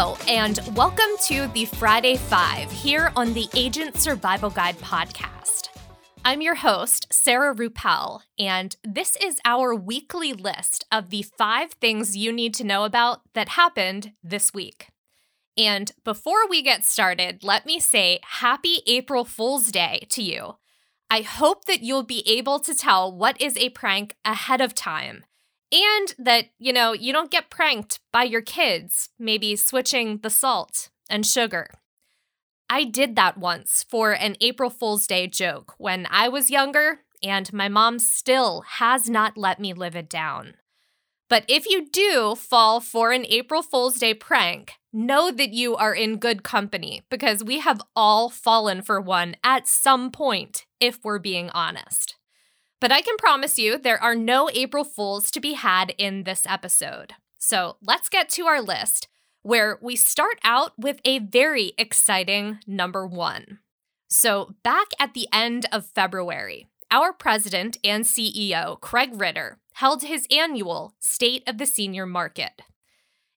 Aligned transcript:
And 0.00 0.58
welcome 0.74 1.10
to 1.24 1.48
the 1.48 1.66
Friday 1.66 2.16
Five 2.16 2.72
here 2.72 3.12
on 3.16 3.34
the 3.34 3.46
Agent 3.54 3.98
Survival 3.98 4.48
Guide 4.48 4.78
podcast. 4.78 5.68
I'm 6.24 6.40
your 6.40 6.54
host, 6.54 7.06
Sarah 7.12 7.54
Ruppel, 7.54 8.22
and 8.38 8.74
this 8.82 9.18
is 9.22 9.42
our 9.44 9.74
weekly 9.74 10.32
list 10.32 10.86
of 10.90 11.10
the 11.10 11.26
five 11.36 11.72
things 11.72 12.16
you 12.16 12.32
need 12.32 12.54
to 12.54 12.64
know 12.64 12.84
about 12.84 13.20
that 13.34 13.50
happened 13.50 14.12
this 14.24 14.54
week. 14.54 14.88
And 15.58 15.92
before 16.02 16.48
we 16.48 16.62
get 16.62 16.82
started, 16.82 17.44
let 17.44 17.66
me 17.66 17.78
say 17.78 18.20
Happy 18.22 18.78
April 18.86 19.26
Fool's 19.26 19.66
Day 19.70 20.06
to 20.12 20.22
you. 20.22 20.56
I 21.10 21.20
hope 21.20 21.66
that 21.66 21.82
you'll 21.82 22.04
be 22.04 22.26
able 22.26 22.58
to 22.60 22.74
tell 22.74 23.14
what 23.14 23.38
is 23.38 23.54
a 23.58 23.68
prank 23.68 24.16
ahead 24.24 24.62
of 24.62 24.74
time 24.74 25.24
and 25.72 26.14
that, 26.18 26.46
you 26.58 26.72
know, 26.72 26.92
you 26.92 27.12
don't 27.12 27.30
get 27.30 27.50
pranked 27.50 28.00
by 28.12 28.24
your 28.24 28.42
kids, 28.42 29.10
maybe 29.18 29.56
switching 29.56 30.18
the 30.18 30.30
salt 30.30 30.90
and 31.08 31.26
sugar. 31.26 31.68
I 32.68 32.84
did 32.84 33.16
that 33.16 33.38
once 33.38 33.84
for 33.88 34.12
an 34.12 34.36
April 34.40 34.70
Fool's 34.70 35.06
Day 35.06 35.26
joke 35.26 35.74
when 35.78 36.06
I 36.10 36.28
was 36.28 36.50
younger, 36.50 37.00
and 37.22 37.52
my 37.52 37.68
mom 37.68 37.98
still 37.98 38.62
has 38.62 39.10
not 39.10 39.36
let 39.36 39.58
me 39.58 39.72
live 39.72 39.96
it 39.96 40.08
down. 40.08 40.54
But 41.28 41.44
if 41.46 41.68
you 41.68 41.88
do 41.88 42.34
fall 42.34 42.80
for 42.80 43.12
an 43.12 43.24
April 43.28 43.62
Fool's 43.62 43.98
Day 43.98 44.14
prank, 44.14 44.74
know 44.92 45.30
that 45.30 45.52
you 45.52 45.76
are 45.76 45.94
in 45.94 46.16
good 46.16 46.42
company 46.42 47.02
because 47.08 47.44
we 47.44 47.60
have 47.60 47.80
all 47.94 48.30
fallen 48.30 48.82
for 48.82 49.00
one 49.00 49.36
at 49.44 49.68
some 49.68 50.10
point, 50.10 50.66
if 50.80 50.98
we're 51.04 51.20
being 51.20 51.50
honest. 51.50 52.16
But 52.80 52.90
I 52.90 53.02
can 53.02 53.16
promise 53.18 53.58
you 53.58 53.78
there 53.78 54.02
are 54.02 54.14
no 54.14 54.48
April 54.52 54.84
Fools 54.84 55.30
to 55.32 55.40
be 55.40 55.52
had 55.52 55.94
in 55.98 56.24
this 56.24 56.46
episode. 56.48 57.12
So 57.38 57.76
let's 57.82 58.08
get 58.08 58.30
to 58.30 58.46
our 58.46 58.60
list, 58.60 59.06
where 59.42 59.78
we 59.82 59.96
start 59.96 60.38
out 60.42 60.72
with 60.78 61.00
a 61.04 61.18
very 61.18 61.72
exciting 61.76 62.60
number 62.66 63.06
one. 63.06 63.58
So, 64.08 64.56
back 64.64 64.88
at 64.98 65.14
the 65.14 65.28
end 65.32 65.66
of 65.70 65.86
February, 65.86 66.66
our 66.90 67.12
president 67.12 67.78
and 67.84 68.04
CEO, 68.04 68.80
Craig 68.80 69.10
Ritter, 69.14 69.58
held 69.74 70.02
his 70.02 70.26
annual 70.32 70.94
State 70.98 71.44
of 71.46 71.58
the 71.58 71.66
Senior 71.66 72.06
Market. 72.06 72.62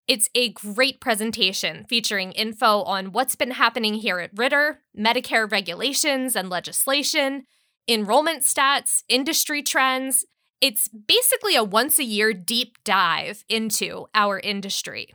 It's 0.08 0.30
a 0.34 0.50
great 0.50 1.00
presentation 1.00 1.86
featuring 1.88 2.32
info 2.32 2.82
on 2.82 3.12
what's 3.12 3.36
been 3.36 3.52
happening 3.52 3.94
here 3.96 4.20
at 4.20 4.32
Ritter, 4.36 4.80
Medicare 4.98 5.50
regulations 5.50 6.36
and 6.36 6.50
legislation, 6.50 7.46
enrollment 7.88 8.44
stats, 8.44 9.04
industry 9.10 9.62
trends. 9.62 10.26
It's 10.62 10.88
basically 10.88 11.56
a 11.56 11.64
once 11.64 12.00
a 12.00 12.04
year 12.04 12.34
deep 12.34 12.78
dive 12.84 13.44
into 13.50 14.08
our 14.16 14.40
industry. 14.40 15.14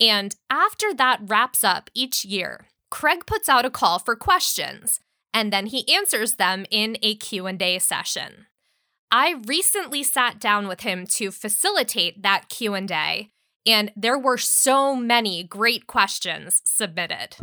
And 0.00 0.34
after 0.48 0.94
that 0.94 1.20
wraps 1.26 1.64
up 1.64 1.90
each 1.94 2.24
year, 2.24 2.66
Craig 2.90 3.26
puts 3.26 3.48
out 3.48 3.66
a 3.66 3.70
call 3.70 3.98
for 3.98 4.16
questions 4.16 5.00
and 5.34 5.52
then 5.52 5.66
he 5.66 5.94
answers 5.94 6.34
them 6.34 6.64
in 6.70 6.96
a 7.02 7.14
Q&A 7.16 7.78
session. 7.78 8.46
I 9.10 9.36
recently 9.46 10.02
sat 10.02 10.38
down 10.40 10.68
with 10.68 10.80
him 10.80 11.06
to 11.08 11.30
facilitate 11.30 12.22
that 12.22 12.48
Q&A 12.48 13.30
and 13.66 13.92
there 13.94 14.18
were 14.18 14.38
so 14.38 14.96
many 14.96 15.42
great 15.42 15.86
questions 15.86 16.62
submitted. 16.64 17.36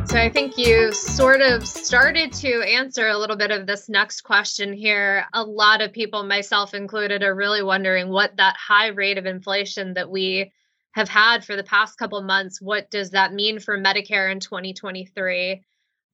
Great. 0.00 0.08
So 0.08 0.18
I 0.18 0.30
think 0.30 0.56
you 0.56 0.92
sort 0.92 1.42
of 1.42 1.66
started 1.68 2.32
to 2.34 2.62
answer 2.62 3.08
a 3.08 3.18
little 3.18 3.36
bit 3.36 3.50
of 3.50 3.66
this 3.66 3.88
next 3.88 4.22
question 4.22 4.72
here. 4.72 5.26
A 5.34 5.42
lot 5.42 5.82
of 5.82 5.92
people, 5.92 6.22
myself 6.22 6.72
included, 6.72 7.22
are 7.22 7.34
really 7.34 7.62
wondering 7.62 8.08
what 8.08 8.36
that 8.36 8.56
high 8.56 8.88
rate 8.88 9.18
of 9.18 9.26
inflation 9.26 9.94
that 9.94 10.10
we 10.10 10.52
have 10.92 11.08
had 11.08 11.44
for 11.44 11.54
the 11.54 11.64
past 11.64 11.98
couple 11.98 12.20
months, 12.22 12.60
what 12.60 12.90
does 12.90 13.10
that 13.10 13.32
mean 13.32 13.60
for 13.60 13.78
Medicare 13.78 14.32
in 14.32 14.40
2023? 14.40 15.62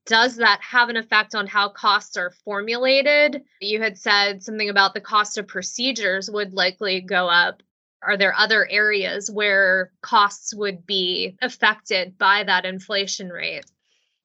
Does 0.05 0.35
that 0.35 0.59
have 0.61 0.89
an 0.89 0.97
effect 0.97 1.33
on 1.33 1.47
how 1.47 1.69
costs 1.69 2.17
are 2.17 2.31
formulated? 2.45 3.41
You 3.61 3.81
had 3.81 3.97
said 3.97 4.43
something 4.43 4.69
about 4.69 4.93
the 4.93 5.01
cost 5.01 5.37
of 5.37 5.47
procedures 5.47 6.29
would 6.29 6.53
likely 6.53 7.01
go 7.01 7.27
up 7.27 7.63
are 8.03 8.15
there 8.15 8.33
other 8.35 8.67
areas 8.69 9.29
where 9.29 9.91
costs 10.01 10.53
would 10.53 10.85
be 10.85 11.35
affected 11.41 12.17
by 12.17 12.43
that 12.43 12.63
inflation 12.63 13.29
rate? 13.29 13.65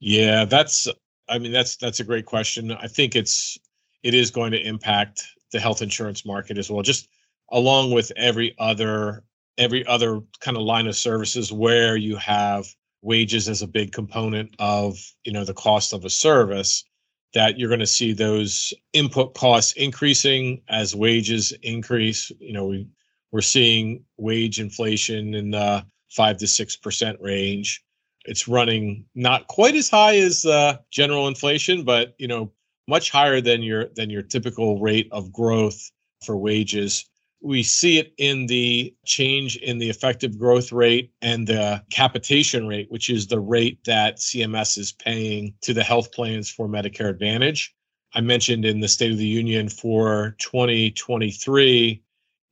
Yeah, 0.04 0.44
that's 0.46 0.88
I 1.28 1.38
mean 1.38 1.52
that's 1.52 1.76
that's 1.76 2.00
a 2.00 2.04
great 2.04 2.26
question. 2.26 2.72
I 2.72 2.88
think 2.88 3.14
it's 3.14 3.56
it 4.02 4.14
is 4.14 4.32
going 4.32 4.50
to 4.50 4.60
impact 4.60 5.22
the 5.52 5.60
health 5.60 5.80
insurance 5.80 6.26
market 6.26 6.58
as 6.58 6.68
well 6.68 6.82
just 6.82 7.08
along 7.52 7.92
with 7.92 8.10
every 8.16 8.54
other 8.58 9.22
every 9.58 9.86
other 9.86 10.20
kind 10.40 10.56
of 10.56 10.64
line 10.64 10.88
of 10.88 10.96
services 10.96 11.52
where 11.52 11.96
you 11.96 12.16
have 12.16 12.66
wages 13.02 13.48
as 13.48 13.62
a 13.62 13.66
big 13.68 13.92
component 13.92 14.52
of, 14.58 14.98
you 15.24 15.32
know, 15.32 15.44
the 15.44 15.54
cost 15.54 15.92
of 15.92 16.04
a 16.04 16.10
service 16.10 16.84
that 17.34 17.56
you're 17.56 17.68
going 17.68 17.78
to 17.78 17.86
see 17.86 18.12
those 18.12 18.74
input 18.94 19.34
costs 19.34 19.72
increasing 19.74 20.62
as 20.68 20.96
wages 20.96 21.52
increase. 21.62 22.32
You 22.40 22.54
know, 22.54 22.66
we 22.66 22.88
we're 23.30 23.40
seeing 23.40 24.04
wage 24.16 24.58
inflation 24.58 25.34
in 25.34 25.52
the 25.52 25.86
five 26.10 26.38
to 26.38 26.48
six 26.48 26.74
percent 26.74 27.20
range. 27.20 27.84
It's 28.24 28.46
running 28.46 29.04
not 29.14 29.48
quite 29.48 29.74
as 29.74 29.90
high 29.90 30.16
as 30.16 30.44
uh, 30.44 30.78
general 30.90 31.28
inflation, 31.28 31.84
but 31.84 32.14
you 32.18 32.28
know 32.28 32.52
much 32.88 33.10
higher 33.10 33.40
than 33.40 33.62
your 33.62 33.86
than 33.96 34.10
your 34.10 34.22
typical 34.22 34.78
rate 34.80 35.08
of 35.12 35.32
growth 35.32 35.90
for 36.24 36.36
wages. 36.36 37.04
We 37.40 37.64
see 37.64 37.98
it 37.98 38.12
in 38.18 38.46
the 38.46 38.94
change 39.04 39.56
in 39.56 39.78
the 39.78 39.90
effective 39.90 40.38
growth 40.38 40.70
rate 40.70 41.10
and 41.22 41.46
the 41.46 41.82
capitation 41.90 42.68
rate, 42.68 42.88
which 42.90 43.10
is 43.10 43.26
the 43.26 43.40
rate 43.40 43.82
that 43.84 44.18
CMS 44.18 44.78
is 44.78 44.92
paying 44.92 45.54
to 45.62 45.74
the 45.74 45.82
health 45.82 46.12
plans 46.12 46.48
for 46.48 46.68
Medicare 46.68 47.10
Advantage. 47.10 47.74
I 48.14 48.20
mentioned 48.20 48.64
in 48.64 48.80
the 48.80 48.88
State 48.88 49.10
of 49.10 49.18
the 49.18 49.26
Union 49.26 49.68
for 49.68 50.36
2023, 50.38 52.02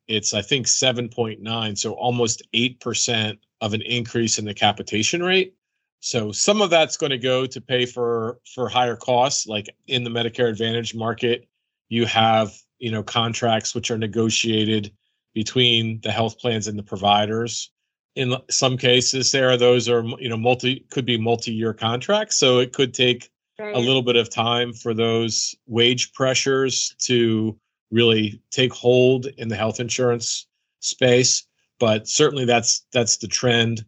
it's 0.08 0.34
I 0.34 0.42
think 0.42 0.66
7.9, 0.66 1.78
so 1.78 1.92
almost 1.92 2.42
8% 2.52 3.38
of 3.60 3.74
an 3.74 3.82
increase 3.82 4.38
in 4.38 4.44
the 4.44 4.54
capitation 4.54 5.22
rate. 5.22 5.54
So 6.00 6.32
some 6.32 6.62
of 6.62 6.70
that's 6.70 6.96
going 6.96 7.10
to 7.10 7.18
go 7.18 7.46
to 7.46 7.60
pay 7.60 7.86
for 7.86 8.38
for 8.54 8.68
higher 8.68 8.96
costs 8.96 9.46
like 9.46 9.68
in 9.86 10.02
the 10.02 10.10
Medicare 10.10 10.48
Advantage 10.48 10.94
market, 10.94 11.46
you 11.88 12.06
have, 12.06 12.54
you 12.78 12.90
know, 12.90 13.02
contracts 13.02 13.74
which 13.74 13.90
are 13.90 13.98
negotiated 13.98 14.92
between 15.34 16.00
the 16.02 16.10
health 16.10 16.38
plans 16.38 16.66
and 16.66 16.78
the 16.78 16.82
providers. 16.82 17.70
In 18.16 18.34
some 18.50 18.76
cases, 18.76 19.30
Sarah, 19.30 19.56
those 19.56 19.88
are 19.88 20.02
you 20.18 20.28
know 20.28 20.36
multi 20.36 20.86
could 20.90 21.06
be 21.06 21.18
multi-year 21.18 21.74
contracts, 21.74 22.36
so 22.36 22.58
it 22.58 22.72
could 22.72 22.92
take 22.92 23.30
right. 23.58 23.74
a 23.74 23.78
little 23.78 24.02
bit 24.02 24.16
of 24.16 24.30
time 24.30 24.72
for 24.72 24.94
those 24.94 25.54
wage 25.66 26.12
pressures 26.12 26.94
to 27.00 27.58
really 27.90 28.40
take 28.50 28.72
hold 28.72 29.26
in 29.36 29.48
the 29.48 29.56
health 29.56 29.80
insurance 29.80 30.46
space 30.80 31.44
but 31.80 32.06
certainly 32.06 32.44
that's 32.44 32.86
that's 32.92 33.16
the 33.16 33.26
trend 33.26 33.84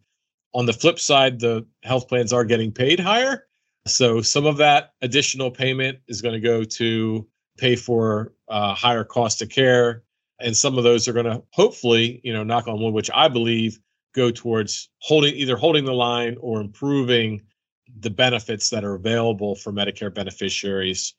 on 0.53 0.65
the 0.65 0.73
flip 0.73 0.99
side 0.99 1.39
the 1.39 1.65
health 1.83 2.07
plans 2.07 2.33
are 2.33 2.45
getting 2.45 2.71
paid 2.71 2.99
higher 2.99 3.45
so 3.85 4.21
some 4.21 4.45
of 4.45 4.57
that 4.57 4.93
additional 5.01 5.51
payment 5.51 5.99
is 6.07 6.21
going 6.21 6.33
to 6.33 6.39
go 6.39 6.63
to 6.63 7.27
pay 7.57 7.75
for 7.75 8.33
uh, 8.47 8.73
higher 8.73 9.03
cost 9.03 9.41
of 9.41 9.49
care 9.49 10.03
and 10.39 10.55
some 10.55 10.77
of 10.77 10.83
those 10.83 11.07
are 11.07 11.13
going 11.13 11.25
to 11.25 11.41
hopefully 11.51 12.21
you 12.23 12.33
know 12.33 12.43
knock 12.43 12.67
on 12.67 12.81
wood 12.81 12.93
which 12.93 13.11
i 13.13 13.27
believe 13.27 13.79
go 14.15 14.31
towards 14.31 14.89
holding 14.99 15.33
either 15.35 15.55
holding 15.55 15.85
the 15.85 15.93
line 15.93 16.37
or 16.39 16.61
improving 16.61 17.41
the 17.99 18.09
benefits 18.09 18.69
that 18.69 18.83
are 18.83 18.95
available 18.95 19.55
for 19.55 19.71
medicare 19.71 20.13
beneficiaries 20.13 21.13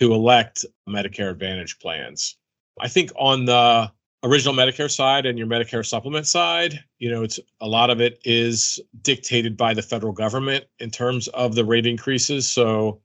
who 0.00 0.14
elect 0.14 0.64
Medicare 0.88 1.30
Advantage 1.30 1.78
plans. 1.78 2.36
I 2.80 2.88
think 2.88 3.12
on 3.16 3.44
the 3.44 3.92
original 4.22 4.54
Medicare 4.54 4.90
side 4.90 5.26
and 5.26 5.38
your 5.38 5.46
Medicare 5.46 5.86
supplement 5.86 6.26
side, 6.26 6.82
you 6.98 7.10
know, 7.10 7.22
it's 7.22 7.40
a 7.60 7.66
lot 7.66 7.90
of 7.90 8.00
it 8.00 8.20
is 8.24 8.78
dictated 9.02 9.56
by 9.56 9.74
the 9.74 9.82
federal 9.82 10.12
government 10.12 10.64
in 10.78 10.90
terms 10.90 11.28
of 11.28 11.54
the 11.54 11.64
rate 11.64 11.86
increases. 11.86 12.48
So 12.48 13.00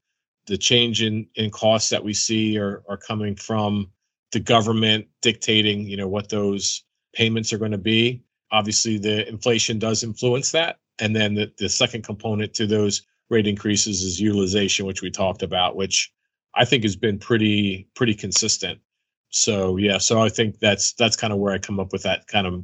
the 0.47 0.57
change 0.57 1.01
in 1.01 1.27
in 1.35 1.49
costs 1.49 1.89
that 1.89 2.03
we 2.03 2.13
see 2.13 2.57
are 2.57 2.83
are 2.89 2.97
coming 2.97 3.35
from 3.35 3.91
the 4.31 4.39
government 4.39 5.07
dictating, 5.21 5.87
you 5.87 5.97
know, 5.97 6.07
what 6.07 6.29
those 6.29 6.83
payments 7.13 7.53
are 7.53 7.57
going 7.57 7.71
to 7.71 7.77
be. 7.77 8.21
Obviously, 8.51 8.97
the 8.97 9.27
inflation 9.27 9.79
does 9.79 10.03
influence 10.03 10.51
that. 10.51 10.79
And 10.99 11.15
then 11.15 11.33
the, 11.33 11.51
the 11.57 11.69
second 11.69 12.03
component 12.03 12.53
to 12.55 12.67
those 12.67 13.01
rate 13.29 13.47
increases 13.47 14.01
is 14.01 14.19
utilization, 14.19 14.85
which 14.85 15.01
we 15.01 15.09
talked 15.09 15.41
about, 15.41 15.75
which 15.75 16.11
I 16.53 16.65
think 16.65 16.83
has 16.83 16.95
been 16.95 17.17
pretty 17.17 17.87
pretty 17.95 18.13
consistent. 18.13 18.79
So 19.35 19.75
yeah, 19.75 19.97
so 19.97 20.21
I 20.21 20.29
think 20.29 20.59
that's 20.59 20.93
that's 20.93 21.17
kind 21.17 21.33
of 21.33 21.39
where 21.39 21.53
I 21.53 21.57
come 21.57 21.77
up 21.77 21.91
with 21.91 22.03
that 22.03 22.25
kind 22.27 22.47
of 22.47 22.63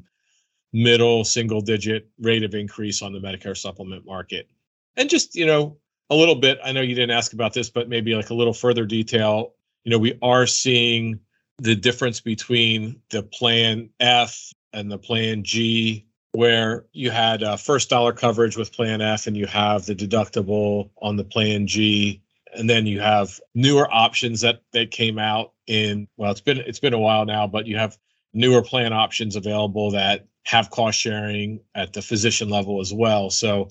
middle 0.71 1.25
single 1.25 1.59
digit 1.59 2.09
rate 2.17 2.43
of 2.43 2.55
increase 2.55 3.01
on 3.01 3.11
the 3.11 3.19
Medicare 3.19 3.57
supplement 3.57 4.05
market. 4.05 4.49
And 4.95 5.09
just, 5.09 5.35
you 5.35 5.45
know, 5.45 5.77
a 6.09 6.15
little 6.15 6.35
bit, 6.35 6.59
I 6.63 6.71
know 6.71 6.79
you 6.79 6.95
didn't 6.95 7.11
ask 7.11 7.33
about 7.33 7.53
this, 7.53 7.69
but 7.69 7.89
maybe 7.89 8.15
like 8.15 8.29
a 8.29 8.33
little 8.33 8.53
further 8.53 8.85
detail, 8.85 9.53
you 9.83 9.91
know, 9.91 9.97
we 9.97 10.17
are 10.21 10.47
seeing 10.47 11.19
the 11.57 11.75
difference 11.75 12.21
between 12.21 13.01
the 13.09 13.23
plan 13.23 13.89
F 13.99 14.53
and 14.71 14.89
the 14.89 14.97
Plan 14.97 15.43
G, 15.43 16.05
where 16.31 16.85
you 16.93 17.11
had 17.11 17.43
uh, 17.43 17.57
first 17.57 17.89
dollar 17.89 18.13
coverage 18.13 18.55
with 18.55 18.71
Plan 18.71 19.01
F, 19.01 19.27
and 19.27 19.35
you 19.35 19.45
have 19.45 19.85
the 19.85 19.95
deductible 19.95 20.89
on 21.01 21.17
the 21.17 21.25
Plan 21.25 21.67
G, 21.67 22.21
and 22.53 22.69
then 22.69 22.85
you 22.85 22.99
have 22.99 23.39
newer 23.55 23.87
options 23.91 24.41
that 24.41 24.61
that 24.73 24.91
came 24.91 25.17
out 25.17 25.53
in 25.67 26.07
well, 26.17 26.31
it's 26.31 26.41
been 26.41 26.57
it's 26.59 26.79
been 26.79 26.93
a 26.93 26.99
while 26.99 27.25
now, 27.25 27.47
but 27.47 27.65
you 27.65 27.77
have 27.77 27.97
newer 28.33 28.61
plan 28.61 28.93
options 28.93 29.35
available 29.35 29.91
that 29.91 30.25
have 30.45 30.69
cost 30.69 30.99
sharing 30.99 31.59
at 31.75 31.93
the 31.93 32.01
physician 32.01 32.49
level 32.49 32.79
as 32.79 32.93
well. 32.93 33.29
So 33.29 33.67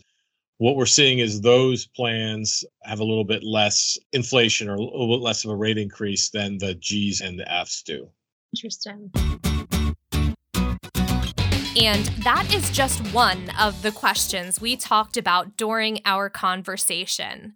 what 0.58 0.76
we're 0.76 0.86
seeing 0.86 1.20
is 1.20 1.40
those 1.40 1.86
plans 1.86 2.64
have 2.82 3.00
a 3.00 3.04
little 3.04 3.24
bit 3.24 3.42
less 3.42 3.98
inflation 4.12 4.68
or 4.68 4.74
a 4.74 4.80
little 4.80 5.16
bit 5.16 5.22
less 5.22 5.44
of 5.44 5.50
a 5.50 5.56
rate 5.56 5.78
increase 5.78 6.30
than 6.30 6.58
the 6.58 6.74
G's 6.74 7.22
and 7.22 7.38
the 7.38 7.50
F's 7.50 7.82
do. 7.82 8.08
Interesting. 8.54 9.10
And 11.76 12.04
that 12.24 12.52
is 12.52 12.70
just 12.70 13.00
one 13.14 13.50
of 13.58 13.80
the 13.82 13.90
questions 13.90 14.60
we 14.60 14.76
talked 14.76 15.16
about 15.16 15.56
during 15.56 16.00
our 16.04 16.28
conversation. 16.28 17.54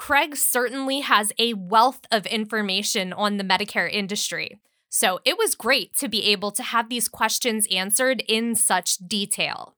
Craig 0.00 0.34
certainly 0.34 1.00
has 1.00 1.30
a 1.38 1.52
wealth 1.52 2.06
of 2.10 2.24
information 2.24 3.12
on 3.12 3.36
the 3.36 3.44
Medicare 3.44 3.92
industry. 3.92 4.58
So 4.88 5.20
it 5.26 5.36
was 5.36 5.54
great 5.54 5.94
to 5.98 6.08
be 6.08 6.24
able 6.32 6.52
to 6.52 6.62
have 6.62 6.88
these 6.88 7.06
questions 7.06 7.66
answered 7.70 8.22
in 8.26 8.54
such 8.54 8.96
detail. 8.96 9.76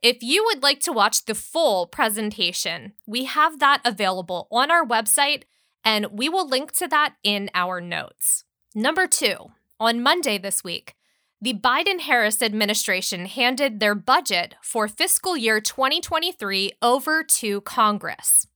If 0.00 0.22
you 0.22 0.42
would 0.46 0.62
like 0.62 0.80
to 0.80 0.92
watch 0.92 1.26
the 1.26 1.34
full 1.34 1.86
presentation, 1.86 2.94
we 3.06 3.26
have 3.26 3.58
that 3.58 3.82
available 3.84 4.48
on 4.50 4.70
our 4.70 4.86
website, 4.86 5.42
and 5.84 6.06
we 6.12 6.30
will 6.30 6.48
link 6.48 6.72
to 6.78 6.88
that 6.88 7.16
in 7.22 7.50
our 7.52 7.78
notes. 7.78 8.44
Number 8.74 9.06
two, 9.06 9.50
on 9.78 10.02
Monday 10.02 10.38
this 10.38 10.64
week, 10.64 10.94
the 11.42 11.52
Biden 11.52 12.00
Harris 12.00 12.40
administration 12.40 13.26
handed 13.26 13.80
their 13.80 13.94
budget 13.94 14.54
for 14.62 14.88
fiscal 14.88 15.36
year 15.36 15.60
2023 15.60 16.72
over 16.80 17.22
to 17.22 17.60
Congress. 17.60 18.46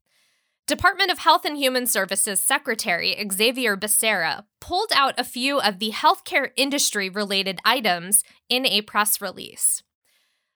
Department 0.73 1.11
of 1.11 1.19
Health 1.19 1.45
and 1.45 1.59
Human 1.59 1.87
Services 1.87 2.41
Secretary 2.41 3.15
Xavier 3.31 3.77
Becerra 3.77 4.47
pulled 4.59 4.91
out 4.95 5.13
a 5.19 5.25
few 5.25 5.61
of 5.61 5.79
the 5.79 5.91
healthcare 5.91 6.53
industry 6.57 7.11
related 7.11 7.61
items 7.63 8.25
in 8.49 8.65
a 8.65 8.81
press 8.81 9.21
release. 9.21 9.83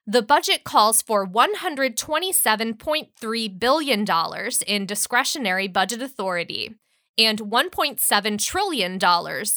The 0.07 0.23
budget 0.23 0.65
calls 0.65 1.03
for 1.03 1.27
$127.3 1.27 3.61
billion 3.61 4.07
in 4.67 4.87
discretionary 4.87 5.69
budget 5.69 6.01
authority 6.01 6.77
and 7.19 7.41
$1.7 7.41 8.43
trillion 8.43 8.99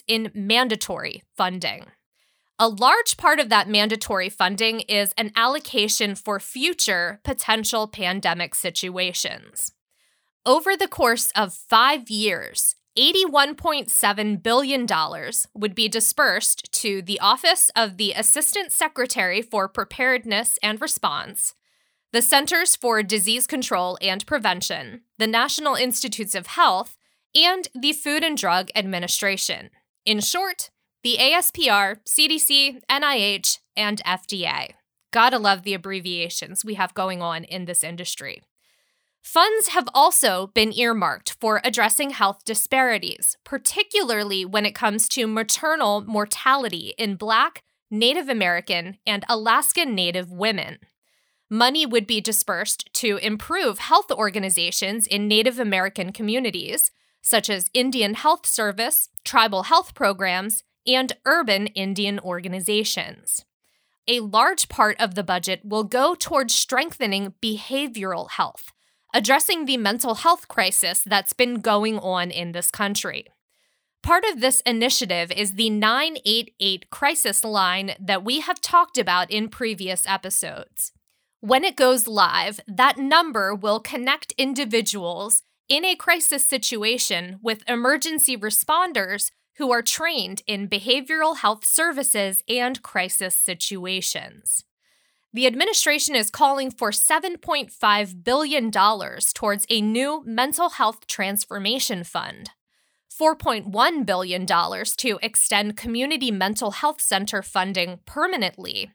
in 0.09 0.29
mandatory 0.33 1.23
funding. 1.37 1.85
A 2.59 2.67
large 2.67 3.15
part 3.15 3.39
of 3.39 3.47
that 3.47 3.69
mandatory 3.69 4.27
funding 4.27 4.81
is 4.81 5.13
an 5.17 5.31
allocation 5.37 6.15
for 6.15 6.37
future 6.37 7.21
potential 7.23 7.87
pandemic 7.87 8.53
situations. 8.53 9.71
Over 10.49 10.75
the 10.75 10.87
course 10.87 11.31
of 11.35 11.53
five 11.53 12.09
years, 12.09 12.75
$81.7 12.97 14.41
billion 14.41 14.87
would 15.53 15.75
be 15.75 15.87
dispersed 15.87 16.71
to 16.71 17.03
the 17.03 17.19
Office 17.19 17.69
of 17.75 17.97
the 17.97 18.13
Assistant 18.13 18.71
Secretary 18.71 19.43
for 19.43 19.67
Preparedness 19.67 20.57
and 20.63 20.81
Response, 20.81 21.53
the 22.11 22.23
Centers 22.23 22.75
for 22.75 23.03
Disease 23.03 23.45
Control 23.45 23.99
and 24.01 24.25
Prevention, 24.25 25.01
the 25.19 25.27
National 25.27 25.75
Institutes 25.75 26.33
of 26.33 26.47
Health, 26.47 26.97
and 27.35 27.67
the 27.75 27.93
Food 27.93 28.23
and 28.23 28.35
Drug 28.35 28.69
Administration. 28.75 29.69
In 30.03 30.19
short, 30.19 30.71
the 31.03 31.17
ASPR, 31.19 31.97
CDC, 32.07 32.81
NIH, 32.89 33.59
and 33.77 34.01
FDA. 34.03 34.71
Gotta 35.11 35.37
love 35.37 35.61
the 35.61 35.75
abbreviations 35.75 36.65
we 36.65 36.73
have 36.73 36.95
going 36.95 37.21
on 37.21 37.43
in 37.43 37.65
this 37.65 37.83
industry. 37.83 38.41
Funds 39.21 39.69
have 39.69 39.87
also 39.93 40.47
been 40.47 40.73
earmarked 40.73 41.35
for 41.39 41.61
addressing 41.63 42.11
health 42.11 42.43
disparities, 42.45 43.37
particularly 43.43 44.45
when 44.45 44.65
it 44.65 44.73
comes 44.73 45.07
to 45.09 45.27
maternal 45.27 46.01
mortality 46.01 46.93
in 46.97 47.15
Black, 47.15 47.63
Native 47.91 48.29
American, 48.29 48.97
and 49.05 49.25
Alaskan 49.27 49.93
Native 49.93 50.31
women. 50.31 50.79
Money 51.49 51.85
would 51.85 52.07
be 52.07 52.21
dispersed 52.21 52.89
to 52.93 53.17
improve 53.17 53.79
health 53.79 54.11
organizations 54.11 55.07
in 55.07 55.27
Native 55.27 55.59
American 55.59 56.11
communities, 56.11 56.91
such 57.21 57.49
as 57.49 57.69
Indian 57.73 58.13
Health 58.13 58.45
Service, 58.45 59.09
tribal 59.23 59.63
health 59.63 59.93
programs, 59.93 60.63
and 60.87 61.13
urban 61.25 61.67
Indian 61.67 62.19
organizations. 62.19 63.45
A 64.07 64.21
large 64.21 64.69
part 64.69 64.99
of 64.99 65.15
the 65.15 65.23
budget 65.23 65.61
will 65.63 65.83
go 65.83 66.15
towards 66.15 66.55
strengthening 66.55 67.33
behavioral 67.41 68.29
health 68.31 68.71
addressing 69.13 69.65
the 69.65 69.77
mental 69.77 70.15
health 70.15 70.47
crisis 70.47 71.03
that's 71.05 71.33
been 71.33 71.61
going 71.61 71.99
on 71.99 72.31
in 72.31 72.51
this 72.51 72.71
country. 72.71 73.25
Part 74.01 74.23
of 74.23 74.39
this 74.39 74.61
initiative 74.61 75.31
is 75.31 75.53
the 75.53 75.69
988 75.69 76.89
crisis 76.89 77.43
line 77.43 77.93
that 77.99 78.23
we 78.23 78.39
have 78.39 78.61
talked 78.61 78.97
about 78.97 79.29
in 79.29 79.49
previous 79.49 80.07
episodes. 80.07 80.91
When 81.41 81.63
it 81.63 81.75
goes 81.75 82.07
live, 82.07 82.59
that 82.67 82.97
number 82.97 83.53
will 83.53 83.79
connect 83.79 84.33
individuals 84.37 85.43
in 85.67 85.85
a 85.85 85.95
crisis 85.95 86.45
situation 86.45 87.39
with 87.43 87.63
emergency 87.67 88.35
responders 88.35 89.31
who 89.57 89.71
are 89.71 89.81
trained 89.81 90.41
in 90.47 90.69
behavioral 90.69 91.37
health 91.37 91.65
services 91.65 92.41
and 92.47 92.81
crisis 92.81 93.35
situations. 93.35 94.63
The 95.31 95.45
administration 95.45 96.15
is 96.15 96.31
calling 96.31 96.71
for 96.71 96.89
$7.5 96.89 98.23
billion 98.23 98.71
towards 98.71 99.65
a 99.69 99.81
new 99.81 100.23
mental 100.25 100.69
health 100.69 101.05
transformation 101.05 102.03
fund, 102.03 102.49
$4.1 103.15 104.05
billion 104.07 104.45
to 104.47 105.19
extend 105.21 105.77
community 105.77 106.31
mental 106.31 106.71
health 106.71 106.99
center 106.99 107.43
funding 107.43 107.99
permanently, 108.07 108.89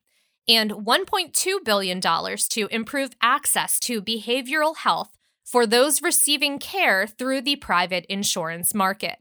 and 0.48 0.72
$1.2 0.72 1.64
billion 1.64 2.00
to 2.00 2.69
improve 2.72 3.10
access 3.22 3.78
to 3.78 4.02
behavioral 4.02 4.78
health 4.78 5.16
for 5.44 5.69
those 5.69 6.02
receiving 6.02 6.58
care 6.58 7.06
through 7.06 7.42
the 7.42 7.54
private 7.56 8.04
insurance 8.09 8.75
market. 8.75 9.18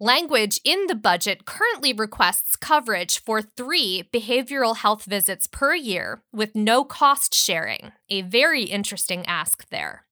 Language 0.00 0.60
in 0.62 0.88
the 0.88 0.94
budget 0.94 1.46
currently 1.46 1.94
requests 1.94 2.54
coverage 2.54 3.18
for 3.18 3.40
three 3.40 4.06
behavioral 4.12 4.76
health 4.76 5.06
visits 5.06 5.46
per 5.46 5.74
year 5.74 6.22
with 6.34 6.54
no 6.54 6.84
cost 6.84 7.32
sharing, 7.32 7.92
a 8.10 8.20
very 8.20 8.64
interesting 8.64 9.24
ask 9.24 9.66
there. 9.70 10.04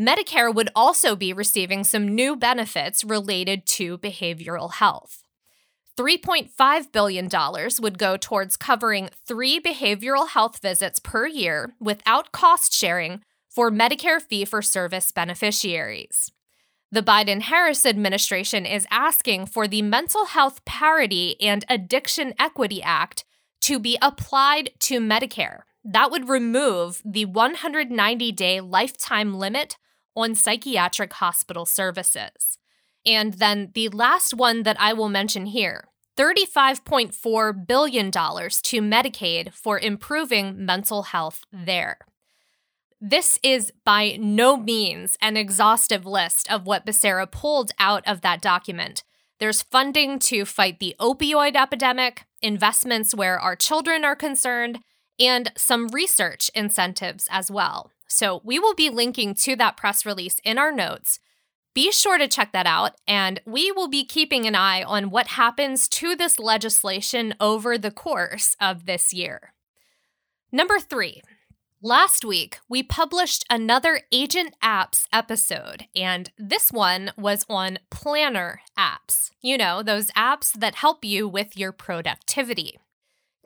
Medicare 0.00 0.54
would 0.54 0.70
also 0.74 1.14
be 1.14 1.34
receiving 1.34 1.84
some 1.84 2.14
new 2.14 2.34
benefits 2.34 3.04
related 3.04 3.66
to 3.66 3.98
behavioral 3.98 4.72
health. 4.72 5.22
$3.5 5.98 6.90
billion 6.90 7.28
would 7.82 7.98
go 7.98 8.16
towards 8.16 8.56
covering 8.56 9.10
three 9.26 9.60
behavioral 9.60 10.30
health 10.30 10.58
visits 10.62 10.98
per 10.98 11.26
year 11.26 11.74
without 11.78 12.32
cost 12.32 12.72
sharing 12.72 13.20
for 13.50 13.70
Medicare 13.70 14.22
fee 14.22 14.46
for 14.46 14.62
service 14.62 15.12
beneficiaries. 15.12 16.32
The 16.94 17.02
Biden 17.02 17.40
Harris 17.40 17.86
administration 17.86 18.66
is 18.66 18.86
asking 18.90 19.46
for 19.46 19.66
the 19.66 19.80
Mental 19.80 20.26
Health 20.26 20.62
Parity 20.66 21.40
and 21.40 21.64
Addiction 21.70 22.34
Equity 22.38 22.82
Act 22.82 23.24
to 23.62 23.78
be 23.78 23.96
applied 24.02 24.72
to 24.80 25.00
Medicare. 25.00 25.60
That 25.82 26.10
would 26.10 26.28
remove 26.28 27.00
the 27.02 27.24
190 27.24 28.32
day 28.32 28.60
lifetime 28.60 29.32
limit 29.32 29.78
on 30.14 30.34
psychiatric 30.34 31.14
hospital 31.14 31.64
services. 31.64 32.58
And 33.06 33.32
then 33.34 33.70
the 33.72 33.88
last 33.88 34.34
one 34.34 34.62
that 34.64 34.78
I 34.78 34.92
will 34.92 35.08
mention 35.08 35.46
here 35.46 35.88
$35.4 36.18 37.66
billion 37.66 38.10
to 38.10 38.82
Medicaid 38.82 39.54
for 39.54 39.78
improving 39.78 40.66
mental 40.66 41.04
health 41.04 41.44
there. 41.50 42.00
This 43.04 43.36
is 43.42 43.72
by 43.84 44.16
no 44.20 44.56
means 44.56 45.18
an 45.20 45.36
exhaustive 45.36 46.06
list 46.06 46.48
of 46.48 46.66
what 46.66 46.86
Becerra 46.86 47.28
pulled 47.28 47.72
out 47.76 48.06
of 48.06 48.20
that 48.20 48.40
document. 48.40 49.02
There's 49.40 49.60
funding 49.60 50.20
to 50.20 50.44
fight 50.44 50.78
the 50.78 50.94
opioid 51.00 51.56
epidemic, 51.56 52.22
investments 52.40 53.12
where 53.12 53.40
our 53.40 53.56
children 53.56 54.04
are 54.04 54.14
concerned, 54.14 54.78
and 55.18 55.50
some 55.56 55.88
research 55.88 56.48
incentives 56.54 57.26
as 57.28 57.50
well. 57.50 57.90
So 58.06 58.40
we 58.44 58.60
will 58.60 58.76
be 58.76 58.88
linking 58.88 59.34
to 59.34 59.56
that 59.56 59.76
press 59.76 60.06
release 60.06 60.38
in 60.44 60.56
our 60.56 60.70
notes. 60.70 61.18
Be 61.74 61.90
sure 61.90 62.18
to 62.18 62.28
check 62.28 62.52
that 62.52 62.66
out, 62.66 62.92
and 63.08 63.40
we 63.44 63.72
will 63.72 63.88
be 63.88 64.04
keeping 64.04 64.46
an 64.46 64.54
eye 64.54 64.84
on 64.84 65.10
what 65.10 65.26
happens 65.26 65.88
to 65.88 66.14
this 66.14 66.38
legislation 66.38 67.34
over 67.40 67.76
the 67.76 67.90
course 67.90 68.56
of 68.60 68.86
this 68.86 69.12
year. 69.12 69.54
Number 70.52 70.78
three, 70.78 71.20
Last 71.84 72.24
week, 72.24 72.58
we 72.68 72.84
published 72.84 73.44
another 73.50 74.02
Agent 74.12 74.54
Apps 74.62 75.08
episode, 75.12 75.86
and 75.96 76.30
this 76.38 76.70
one 76.70 77.10
was 77.18 77.44
on 77.48 77.80
planner 77.90 78.60
apps. 78.78 79.30
You 79.40 79.58
know, 79.58 79.82
those 79.82 80.12
apps 80.12 80.52
that 80.52 80.76
help 80.76 81.04
you 81.04 81.26
with 81.26 81.56
your 81.56 81.72
productivity. 81.72 82.78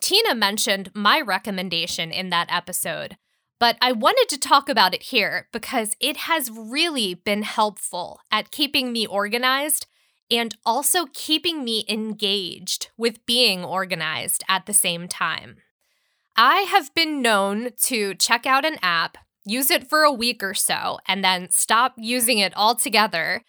Tina 0.02 0.35
mentioned 0.35 0.90
my 0.95 1.19
recommendation 1.19 2.12
in 2.12 2.28
that 2.28 2.52
episode, 2.52 3.16
but 3.59 3.78
I 3.81 3.93
wanted 3.93 4.28
to 4.28 4.38
talk 4.38 4.69
about 4.69 4.93
it 4.93 5.05
here 5.05 5.49
because 5.50 5.97
it 5.99 6.19
has 6.19 6.50
really 6.50 7.14
been 7.14 7.43
helpful 7.43 8.21
at 8.31 8.50
keeping 8.50 8.93
me 8.93 9.07
organized 9.07 9.87
and 10.31 10.55
also 10.62 11.07
keeping 11.14 11.64
me 11.64 11.87
engaged 11.88 12.90
with 12.99 13.25
being 13.25 13.64
organized 13.64 14.45
at 14.47 14.66
the 14.66 14.75
same 14.75 15.09
time. 15.09 15.57
I 16.37 16.61
have 16.62 16.95
been 16.95 17.23
known 17.23 17.71
to 17.85 18.14
check 18.14 18.45
out 18.45 18.66
an 18.66 18.76
app, 18.83 19.16
use 19.47 19.71
it 19.71 19.88
for 19.88 20.02
a 20.02 20.12
week 20.12 20.43
or 20.43 20.52
so, 20.52 20.99
and 21.09 21.25
then 21.25 21.49
stop 21.50 21.95
using 21.97 22.38
it 22.38 22.52
altogether, 22.55 23.43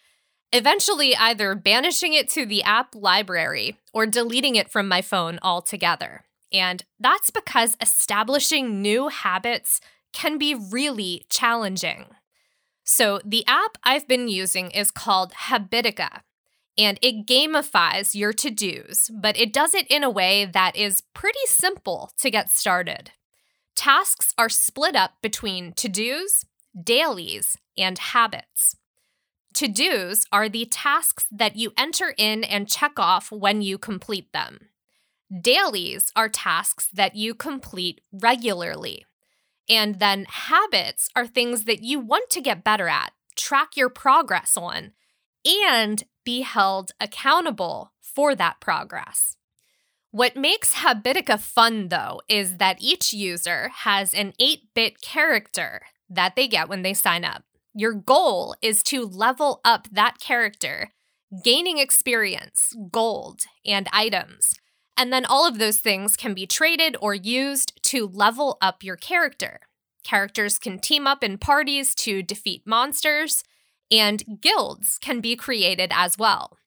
eventually 0.54 1.14
either 1.14 1.54
banishing 1.54 2.14
it 2.14 2.30
to 2.30 2.46
the 2.46 2.62
app 2.62 2.94
library 2.94 3.76
or 3.92 4.06
deleting 4.06 4.56
it 4.56 4.70
from 4.70 4.88
my 4.88 5.02
phone 5.02 5.38
altogether. 5.42 6.24
And 6.50 6.82
that's 6.98 7.28
because 7.28 7.76
establishing 7.78 8.80
new 8.80 9.08
habits 9.08 9.82
can 10.14 10.38
be 10.38 10.54
really 10.54 11.26
challenging. 11.28 12.06
So, 12.84 13.20
the 13.22 13.44
app 13.46 13.76
I've 13.84 14.08
been 14.08 14.28
using 14.28 14.70
is 14.70 14.90
called 14.90 15.34
Habitica, 15.34 16.22
and 16.78 16.98
it 17.02 17.26
gamifies 17.26 18.14
your 18.14 18.32
to 18.34 18.50
dos, 18.50 19.10
but 19.12 19.38
it 19.38 19.52
does 19.52 19.74
it 19.74 19.86
in 19.88 20.04
a 20.04 20.10
way 20.10 20.44
that 20.46 20.76
is 20.76 21.02
pretty 21.12 21.38
simple 21.46 22.12
to 22.18 22.30
get 22.30 22.50
started. 22.50 23.10
Tasks 23.74 24.32
are 24.38 24.48
split 24.48 24.94
up 24.94 25.14
between 25.20 25.72
to 25.74 25.88
dos, 25.88 26.44
dailies, 26.80 27.56
and 27.76 27.98
habits. 27.98 28.76
To 29.54 29.66
dos 29.66 30.24
are 30.32 30.48
the 30.48 30.66
tasks 30.66 31.26
that 31.32 31.56
you 31.56 31.72
enter 31.76 32.14
in 32.16 32.44
and 32.44 32.68
check 32.68 32.98
off 32.98 33.32
when 33.32 33.60
you 33.60 33.76
complete 33.76 34.32
them. 34.32 34.68
Dailies 35.42 36.12
are 36.14 36.28
tasks 36.28 36.88
that 36.92 37.16
you 37.16 37.34
complete 37.34 38.00
regularly. 38.12 39.04
And 39.68 39.98
then 39.98 40.26
habits 40.28 41.08
are 41.16 41.26
things 41.26 41.64
that 41.64 41.82
you 41.82 41.98
want 41.98 42.30
to 42.30 42.40
get 42.40 42.64
better 42.64 42.88
at, 42.88 43.12
track 43.36 43.76
your 43.76 43.90
progress 43.90 44.56
on, 44.56 44.92
and 45.44 46.02
be 46.28 46.42
held 46.42 46.92
accountable 47.00 47.92
for 48.02 48.34
that 48.34 48.60
progress. 48.60 49.36
What 50.10 50.36
makes 50.36 50.74
Habitica 50.74 51.38
fun, 51.40 51.88
though, 51.88 52.20
is 52.28 52.58
that 52.58 52.76
each 52.80 53.14
user 53.14 53.70
has 53.86 54.12
an 54.12 54.34
8 54.38 54.74
bit 54.74 55.00
character 55.00 55.82
that 56.10 56.36
they 56.36 56.46
get 56.46 56.68
when 56.68 56.82
they 56.82 56.92
sign 56.92 57.24
up. 57.24 57.44
Your 57.74 57.94
goal 57.94 58.54
is 58.60 58.82
to 58.84 59.06
level 59.06 59.60
up 59.64 59.88
that 59.90 60.18
character, 60.20 60.92
gaining 61.42 61.78
experience, 61.78 62.74
gold, 62.90 63.40
and 63.64 63.88
items 63.90 64.52
and 64.98 65.12
then 65.12 65.24
all 65.24 65.46
of 65.46 65.58
those 65.58 65.78
things 65.78 66.16
can 66.16 66.34
be 66.34 66.44
traded 66.44 66.96
or 67.00 67.14
used 67.14 67.80
to 67.84 68.08
level 68.08 68.58
up 68.60 68.82
your 68.82 68.96
character. 68.96 69.60
Characters 70.02 70.58
can 70.58 70.80
team 70.80 71.06
up 71.06 71.22
in 71.22 71.38
parties 71.38 71.94
to 71.94 72.20
defeat 72.20 72.62
monsters, 72.66 73.44
and 73.90 74.40
guilds 74.40 74.98
can 74.98 75.20
be 75.20 75.36
created 75.36 75.90
as 75.94 76.18
well. 76.18 76.58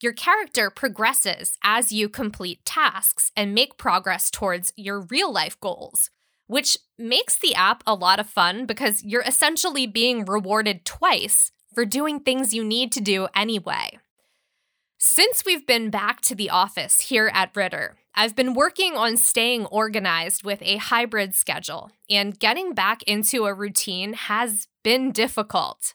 Your 0.00 0.12
character 0.12 0.68
progresses 0.68 1.56
as 1.62 1.92
you 1.92 2.08
complete 2.08 2.64
tasks 2.64 3.30
and 3.36 3.54
make 3.54 3.78
progress 3.78 4.30
towards 4.30 4.72
your 4.76 5.00
real 5.00 5.32
life 5.32 5.58
goals, 5.60 6.10
which 6.48 6.76
makes 6.98 7.38
the 7.38 7.54
app 7.54 7.82
a 7.86 7.94
lot 7.94 8.18
of 8.18 8.28
fun 8.28 8.66
because 8.66 9.04
you're 9.04 9.22
essentially 9.22 9.86
being 9.86 10.24
rewarded 10.24 10.84
twice 10.84 11.52
for 11.72 11.84
doing 11.84 12.20
things 12.20 12.52
you 12.52 12.64
need 12.64 12.90
to 12.92 13.00
do 13.00 13.28
anyway. 13.34 13.98
Since 14.98 15.44
we've 15.44 15.66
been 15.66 15.90
back 15.90 16.20
to 16.22 16.34
the 16.34 16.50
office 16.50 17.02
here 17.02 17.30
at 17.32 17.56
Ritter, 17.56 17.96
I've 18.14 18.36
been 18.36 18.54
working 18.54 18.94
on 18.94 19.16
staying 19.16 19.66
organized 19.66 20.44
with 20.44 20.60
a 20.62 20.76
hybrid 20.76 21.34
schedule, 21.34 21.90
and 22.10 22.38
getting 22.38 22.74
back 22.74 23.02
into 23.04 23.46
a 23.46 23.54
routine 23.54 24.12
has 24.12 24.68
been 24.84 25.10
difficult. 25.10 25.94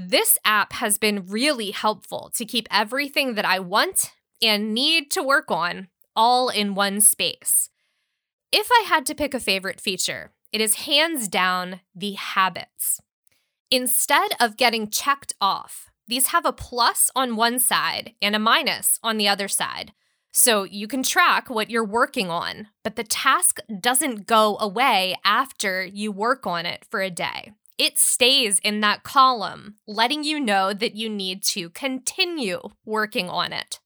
This 0.00 0.38
app 0.44 0.74
has 0.74 0.96
been 0.96 1.26
really 1.26 1.72
helpful 1.72 2.30
to 2.36 2.44
keep 2.44 2.68
everything 2.70 3.34
that 3.34 3.44
I 3.44 3.58
want 3.58 4.12
and 4.40 4.72
need 4.72 5.10
to 5.10 5.24
work 5.24 5.50
on 5.50 5.88
all 6.14 6.50
in 6.50 6.76
one 6.76 7.00
space. 7.00 7.68
If 8.52 8.68
I 8.70 8.84
had 8.86 9.04
to 9.06 9.14
pick 9.16 9.34
a 9.34 9.40
favorite 9.40 9.80
feature, 9.80 10.30
it 10.52 10.60
is 10.60 10.86
hands 10.86 11.26
down 11.26 11.80
the 11.96 12.12
habits. 12.12 13.00
Instead 13.72 14.30
of 14.38 14.56
getting 14.56 14.88
checked 14.88 15.32
off, 15.40 15.90
these 16.06 16.28
have 16.28 16.46
a 16.46 16.52
plus 16.52 17.10
on 17.16 17.34
one 17.34 17.58
side 17.58 18.12
and 18.22 18.36
a 18.36 18.38
minus 18.38 19.00
on 19.02 19.18
the 19.18 19.26
other 19.26 19.48
side. 19.48 19.94
So 20.30 20.62
you 20.62 20.86
can 20.86 21.02
track 21.02 21.50
what 21.50 21.70
you're 21.70 21.84
working 21.84 22.30
on, 22.30 22.68
but 22.84 22.94
the 22.94 23.02
task 23.02 23.58
doesn't 23.80 24.28
go 24.28 24.58
away 24.60 25.16
after 25.24 25.84
you 25.84 26.12
work 26.12 26.46
on 26.46 26.66
it 26.66 26.84
for 26.88 27.00
a 27.00 27.10
day. 27.10 27.54
It 27.78 27.96
stays 27.96 28.58
in 28.58 28.80
that 28.80 29.04
column, 29.04 29.76
letting 29.86 30.24
you 30.24 30.40
know 30.40 30.72
that 30.72 30.96
you 30.96 31.08
need 31.08 31.44
to 31.44 31.70
continue 31.70 32.60
working 32.84 33.30
on 33.30 33.52
it. 33.52 33.78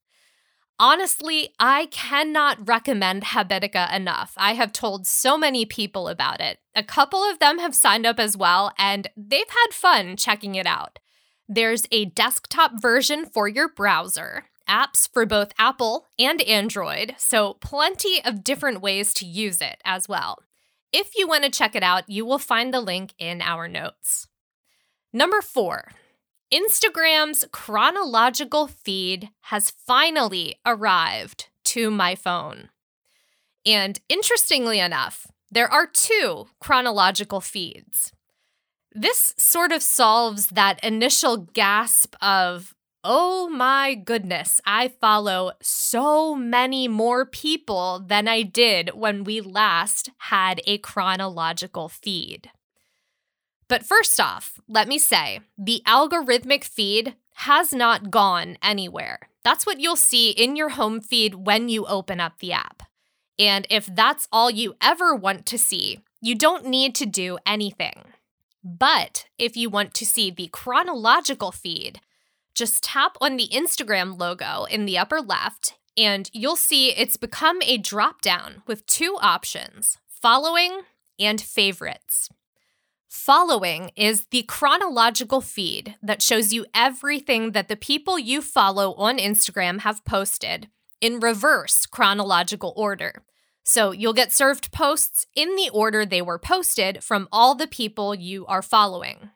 Honestly, 0.78 1.50
I 1.60 1.86
cannot 1.86 2.66
recommend 2.66 3.24
Habitica 3.24 3.94
enough. 3.94 4.32
I 4.36 4.54
have 4.54 4.72
told 4.72 5.06
so 5.06 5.36
many 5.36 5.64
people 5.64 6.08
about 6.08 6.40
it. 6.40 6.58
A 6.74 6.82
couple 6.82 7.22
of 7.22 7.38
them 7.38 7.58
have 7.58 7.74
signed 7.74 8.06
up 8.06 8.18
as 8.18 8.36
well, 8.36 8.72
and 8.78 9.08
they've 9.16 9.48
had 9.48 9.74
fun 9.74 10.16
checking 10.16 10.54
it 10.54 10.66
out. 10.66 10.98
There's 11.46 11.86
a 11.92 12.06
desktop 12.06 12.80
version 12.80 13.26
for 13.26 13.46
your 13.46 13.68
browser, 13.68 14.46
apps 14.68 15.08
for 15.12 15.26
both 15.26 15.52
Apple 15.58 16.06
and 16.18 16.40
Android, 16.42 17.14
so 17.18 17.54
plenty 17.60 18.24
of 18.24 18.42
different 18.42 18.80
ways 18.80 19.12
to 19.14 19.26
use 19.26 19.60
it 19.60 19.76
as 19.84 20.08
well. 20.08 20.38
If 20.92 21.16
you 21.16 21.26
want 21.26 21.44
to 21.44 21.50
check 21.50 21.74
it 21.74 21.82
out, 21.82 22.08
you 22.08 22.24
will 22.26 22.38
find 22.38 22.72
the 22.72 22.80
link 22.80 23.14
in 23.18 23.40
our 23.40 23.66
notes. 23.66 24.28
Number 25.12 25.40
four, 25.40 25.92
Instagram's 26.52 27.46
chronological 27.50 28.66
feed 28.66 29.30
has 29.42 29.70
finally 29.70 30.56
arrived 30.66 31.48
to 31.64 31.90
my 31.90 32.14
phone. 32.14 32.68
And 33.64 34.00
interestingly 34.08 34.78
enough, 34.78 35.26
there 35.50 35.70
are 35.70 35.86
two 35.86 36.48
chronological 36.60 37.40
feeds. 37.40 38.12
This 38.92 39.34
sort 39.38 39.72
of 39.72 39.82
solves 39.82 40.48
that 40.48 40.82
initial 40.84 41.38
gasp 41.38 42.14
of, 42.20 42.74
oh 43.04 43.48
my 43.48 43.94
goodness, 43.94 44.60
I 44.64 44.88
follow 44.88 45.52
so 45.60 46.34
many 46.34 46.88
more 46.88 47.26
people 47.26 48.00
than 48.04 48.28
I 48.28 48.42
did 48.42 48.90
when 48.94 49.24
we 49.24 49.40
last 49.40 50.10
had 50.18 50.60
a 50.66 50.78
chronological 50.78 51.88
feed. 51.88 52.50
But 53.68 53.84
first 53.84 54.20
off, 54.20 54.60
let 54.68 54.86
me 54.86 54.98
say 54.98 55.40
the 55.58 55.82
algorithmic 55.86 56.64
feed 56.64 57.14
has 57.34 57.72
not 57.72 58.10
gone 58.10 58.56
anywhere. 58.62 59.18
That's 59.42 59.66
what 59.66 59.80
you'll 59.80 59.96
see 59.96 60.30
in 60.30 60.56
your 60.56 60.70
home 60.70 61.00
feed 61.00 61.34
when 61.34 61.68
you 61.68 61.86
open 61.86 62.20
up 62.20 62.38
the 62.38 62.52
app. 62.52 62.82
And 63.38 63.66
if 63.70 63.86
that's 63.86 64.28
all 64.30 64.50
you 64.50 64.76
ever 64.80 65.14
want 65.14 65.46
to 65.46 65.58
see, 65.58 66.00
you 66.20 66.34
don't 66.34 66.66
need 66.66 66.94
to 66.96 67.06
do 67.06 67.38
anything. 67.46 68.04
But 68.62 69.26
if 69.38 69.56
you 69.56 69.70
want 69.70 69.94
to 69.94 70.06
see 70.06 70.30
the 70.30 70.48
chronological 70.48 71.50
feed, 71.50 72.00
just 72.54 72.82
tap 72.82 73.16
on 73.20 73.36
the 73.36 73.48
Instagram 73.52 74.18
logo 74.18 74.64
in 74.64 74.84
the 74.84 74.98
upper 74.98 75.20
left, 75.20 75.74
and 75.96 76.30
you'll 76.32 76.56
see 76.56 76.90
it's 76.90 77.16
become 77.16 77.60
a 77.62 77.78
drop 77.78 78.20
down 78.20 78.62
with 78.66 78.86
two 78.86 79.16
options 79.20 79.98
following 80.06 80.82
and 81.18 81.40
favorites. 81.40 82.28
Following 83.08 83.90
is 83.94 84.26
the 84.30 84.42
chronological 84.44 85.40
feed 85.40 85.96
that 86.02 86.22
shows 86.22 86.52
you 86.52 86.64
everything 86.74 87.52
that 87.52 87.68
the 87.68 87.76
people 87.76 88.18
you 88.18 88.40
follow 88.40 88.94
on 88.94 89.18
Instagram 89.18 89.80
have 89.80 90.04
posted 90.04 90.68
in 91.00 91.20
reverse 91.20 91.84
chronological 91.84 92.72
order. 92.74 93.22
So 93.64 93.90
you'll 93.90 94.14
get 94.14 94.32
served 94.32 94.72
posts 94.72 95.26
in 95.34 95.56
the 95.56 95.68
order 95.72 96.06
they 96.06 96.22
were 96.22 96.38
posted 96.38 97.04
from 97.04 97.28
all 97.30 97.54
the 97.54 97.66
people 97.66 98.14
you 98.14 98.46
are 98.46 98.62
following. 98.62 99.30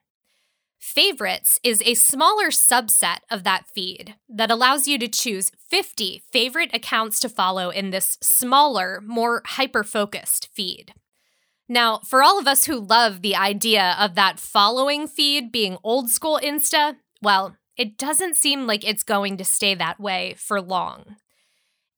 Favorites 0.79 1.59
is 1.63 1.83
a 1.85 1.95
smaller 1.95 2.49
subset 2.49 3.19
of 3.31 3.45
that 3.45 3.67
feed 3.75 4.15
that 4.29 4.51
allows 4.51 4.87
you 4.87 4.99
to 4.99 5.09
choose 5.09 5.51
50 5.69 6.23
favorite 6.31 6.71
accounts 6.73 7.19
to 7.21 7.29
follow 7.29 7.71
in 7.71 7.91
this 7.91 8.19
smaller, 8.21 9.03
more 9.05 9.43
hyper 9.45 9.83
focused 9.83 10.49
feed. 10.53 10.93
Now, 11.69 11.99
for 11.99 12.23
all 12.23 12.39
of 12.39 12.47
us 12.47 12.67
who 12.67 12.79
love 12.79 13.23
the 13.23 13.35
idea 13.35 13.97
of 13.99 14.15
that 14.15 14.39
following 14.39 15.09
feed 15.09 15.51
being 15.51 15.79
old 15.83 16.11
school 16.11 16.39
Insta, 16.43 16.97
well, 17.21 17.57
it 17.77 17.99
doesn't 17.99 18.37
seem 18.37 18.67
like 18.67 18.87
it's 18.87 19.03
going 19.03 19.37
to 19.39 19.45
stay 19.45 19.75
that 19.75 19.99
way 19.99 20.35
for 20.39 20.61
long. 20.61 21.17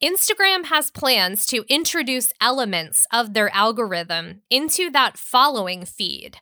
Instagram 0.02 0.66
has 0.66 0.90
plans 0.90 1.44
to 1.46 1.64
introduce 1.68 2.32
elements 2.40 3.06
of 3.12 3.34
their 3.34 3.52
algorithm 3.54 4.42
into 4.48 4.90
that 4.90 5.18
following 5.18 5.84
feed, 5.84 6.38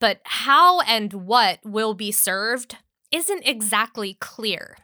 but 0.00 0.20
how 0.24 0.80
and 0.80 1.12
what 1.12 1.58
will 1.64 1.94
be 1.94 2.12
served 2.12 2.76
isn't 3.10 3.46
exactly 3.46 4.14
clear. 4.20 4.76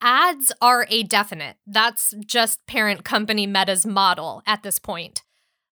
Ads 0.00 0.52
are 0.60 0.86
a 0.90 1.02
definite. 1.02 1.56
That's 1.66 2.14
just 2.26 2.66
parent 2.66 3.04
company 3.04 3.46
Meta's 3.46 3.86
model 3.86 4.42
at 4.46 4.62
this 4.62 4.78
point. 4.78 5.22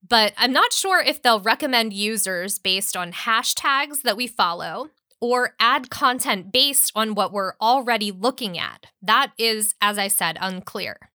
But 0.08 0.32
I'm 0.37 0.52
not 0.52 0.73
sure 0.73 1.00
if 1.00 1.23
they'll 1.23 1.40
recommend 1.40 1.92
users 1.92 2.58
based 2.58 2.96
on 2.96 3.12
hashtags 3.12 4.02
that 4.02 4.16
we 4.16 4.26
follow 4.26 4.90
or 5.20 5.54
add 5.58 5.90
content 5.90 6.52
based 6.52 6.92
on 6.94 7.14
what 7.14 7.32
we're 7.32 7.54
already 7.61 8.12
looking 8.12 8.58
at. 8.58 8.87
That 9.02 9.32
is, 9.38 9.75
as 9.80 9.99
I 9.99 10.08
said, 10.08 10.38
unclear. 10.40 11.11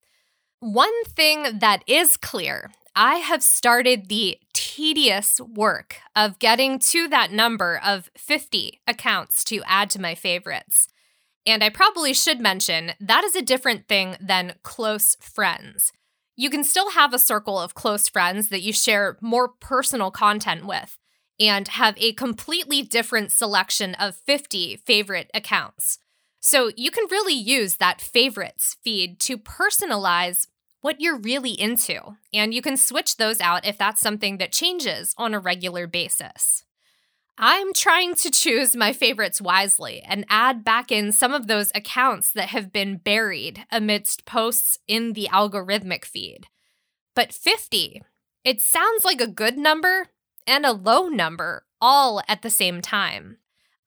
One 0.61 1.05
thing 1.05 1.59
that 1.59 1.83
is 1.87 2.17
clear 2.17 2.71
I 2.95 3.17
have 3.17 3.43
started 3.43 4.09
the 4.09 4.39
tedious 4.53 5.41
work 5.41 5.97
of 6.17 6.39
getting 6.39 6.79
to 6.79 7.09
that 7.09 7.33
number 7.33 7.81
of 7.85 8.11
50 8.17 8.81
accounts 8.87 9.45
to 9.45 9.63
add 9.67 9.91
to 9.91 10.01
my 10.01 10.15
favorites. 10.15 10.89
And 11.47 11.63
I 11.63 11.69
probably 11.69 12.13
should 12.13 12.41
mention 12.41 12.93
that 13.01 13.25
is 13.25 13.37
a 13.37 13.43
different 13.43 13.89
thing 13.89 14.17
than 14.21 14.55
close 14.63 15.17
friends. 15.21 15.93
You 16.37 16.51
can 16.51 16.65
still 16.65 16.91
have 16.91 17.15
a 17.15 17.19
circle 17.19 17.59
of 17.59 17.75
close 17.75 18.09
friends 18.09 18.49
that 18.49 18.63
you 18.63 18.73
share 18.73 19.19
more 19.21 19.49
personal 19.49 20.11
content 20.11 20.67
with 20.67 20.99
and 21.39 21.69
have 21.69 21.95
a 21.99 22.13
completely 22.13 22.83
different 22.83 23.33
selection 23.33 23.95
of 23.95 24.17
50 24.17 24.77
favorite 24.77 25.31
accounts. 25.33 25.99
So 26.41 26.71
you 26.77 26.91
can 26.91 27.05
really 27.11 27.35
use 27.35 27.77
that 27.77 28.01
favorites 28.01 28.77
feed 28.83 29.21
to 29.21 29.39
personalize 29.39 30.47
what 30.81 31.01
you're 31.01 31.19
really 31.19 31.53
into, 31.53 32.17
and 32.33 32.55
you 32.55 32.63
can 32.63 32.77
switch 32.77 33.17
those 33.17 33.41
out 33.41 33.67
if 33.67 33.77
that's 33.77 34.01
something 34.01 34.39
that 34.39 34.53
changes 34.53 35.15
on 35.19 35.35
a 35.35 35.41
regular 35.41 35.87
basis. 35.87 36.65
I'm 37.43 37.73
trying 37.73 38.17
to 38.17 38.31
choose 38.31 38.77
my 38.77 38.93
favorites 38.93 39.41
wisely 39.41 40.03
and 40.07 40.27
add 40.29 40.63
back 40.63 40.93
in 40.93 41.11
some 41.11 41.33
of 41.33 41.47
those 41.47 41.73
accounts 41.75 42.33
that 42.33 42.51
have 42.51 42.73
been 42.73 42.99
buried 42.99 43.65
amidst 43.71 44.27
posts 44.27 44.79
in 44.87 45.15
the 45.15 45.29
algorithmic 45.33 46.05
feed. 46.05 46.49
But 47.15 47.33
50, 47.33 48.03
it 48.45 48.61
sounds 48.61 49.05
like 49.05 49.23
a 49.23 49.27
good 49.27 49.57
number 49.57 50.09
and 50.47 50.67
a 50.67 50.73
low 50.73 51.09
number 51.09 51.65
all 51.81 52.21
at 52.29 52.43
the 52.43 52.51
same 52.51 52.83
time. 52.83 53.39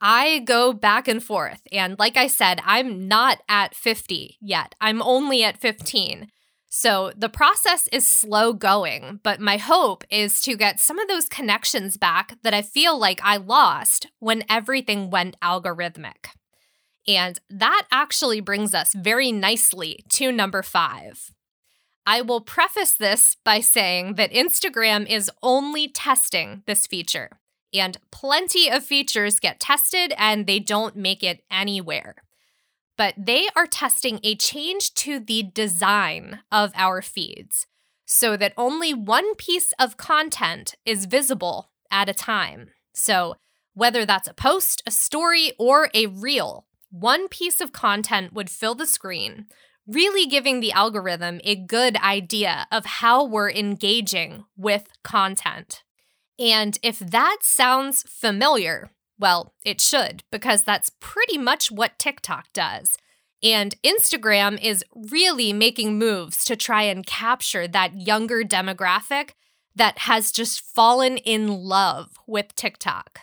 I 0.01 0.39
go 0.39 0.73
back 0.73 1.07
and 1.07 1.23
forth, 1.23 1.61
and 1.71 1.97
like 1.97 2.17
I 2.17 2.27
said, 2.27 2.59
I'm 2.65 3.07
not 3.07 3.41
at 3.47 3.75
50 3.75 4.37
yet. 4.41 4.75
I'm 4.81 5.01
only 5.01 5.43
at 5.43 5.61
15. 5.61 6.27
So 6.75 7.11
the 7.15 7.29
process 7.29 7.87
is 7.91 8.07
slow 8.07 8.51
going, 8.51 9.19
but 9.21 9.39
my 9.39 9.57
hope 9.57 10.03
is 10.09 10.41
to 10.41 10.57
get 10.57 10.79
some 10.79 10.97
of 10.97 11.07
those 11.07 11.29
connections 11.29 11.97
back 11.97 12.39
that 12.41 12.55
I 12.55 12.63
feel 12.63 12.97
like 12.97 13.19
I 13.23 13.37
lost 13.37 14.07
when 14.17 14.43
everything 14.49 15.11
went 15.11 15.39
algorithmic. 15.39 16.29
And 17.07 17.37
that 17.47 17.83
actually 17.91 18.41
brings 18.41 18.73
us 18.73 18.91
very 18.93 19.31
nicely 19.31 20.03
to 20.13 20.31
number 20.31 20.63
five. 20.63 21.29
I 22.07 22.21
will 22.21 22.41
preface 22.41 22.95
this 22.95 23.37
by 23.45 23.59
saying 23.59 24.15
that 24.15 24.31
Instagram 24.33 25.07
is 25.07 25.29
only 25.43 25.87
testing 25.87 26.63
this 26.65 26.87
feature, 26.87 27.29
and 27.71 27.99
plenty 28.09 28.67
of 28.67 28.83
features 28.83 29.39
get 29.39 29.59
tested 29.59 30.11
and 30.17 30.47
they 30.47 30.57
don't 30.57 30.95
make 30.95 31.21
it 31.21 31.43
anywhere 31.51 32.15
but 33.03 33.15
they 33.17 33.49
are 33.53 33.67
testing 33.67 34.17
a 34.23 34.33
change 34.33 34.93
to 34.93 35.19
the 35.19 35.43
design 35.43 36.39
of 36.53 36.71
our 36.73 37.01
feeds 37.01 37.67
so 38.05 38.37
that 38.37 38.53
only 38.55 38.93
one 38.93 39.35
piece 39.35 39.73
of 39.77 39.97
content 39.97 40.75
is 40.85 41.03
visible 41.03 41.69
at 41.91 42.07
a 42.07 42.13
time. 42.13 42.69
So, 42.93 43.35
whether 43.73 44.05
that's 44.05 44.29
a 44.29 44.33
post, 44.33 44.81
a 44.87 44.91
story, 44.91 45.51
or 45.59 45.89
a 45.93 46.05
reel, 46.05 46.65
one 46.91 47.27
piece 47.27 47.59
of 47.59 47.73
content 47.73 48.31
would 48.31 48.49
fill 48.49 48.73
the 48.73 48.87
screen, 48.87 49.47
really 49.85 50.25
giving 50.25 50.61
the 50.61 50.71
algorithm 50.71 51.41
a 51.43 51.57
good 51.57 51.97
idea 51.97 52.67
of 52.71 52.85
how 52.85 53.25
we're 53.25 53.51
engaging 53.51 54.45
with 54.55 54.87
content. 55.03 55.83
And 56.39 56.79
if 56.81 56.99
that 56.99 57.39
sounds 57.41 58.05
familiar, 58.07 58.91
well, 59.23 59.53
it 59.63 59.79
should, 59.79 60.21
because 60.33 60.63
that's 60.63 60.91
pretty 60.99 61.37
much 61.37 61.71
what 61.71 61.97
TikTok 61.97 62.51
does. 62.51 62.97
And 63.41 63.73
Instagram 63.81 64.61
is 64.61 64.83
really 64.93 65.53
making 65.53 65.97
moves 65.97 66.43
to 66.43 66.57
try 66.57 66.83
and 66.83 67.05
capture 67.05 67.65
that 67.65 68.01
younger 68.01 68.43
demographic 68.43 69.29
that 69.77 69.99
has 69.99 70.29
just 70.29 70.59
fallen 70.59 71.15
in 71.15 71.47
love 71.47 72.17
with 72.27 72.53
TikTok. 72.55 73.21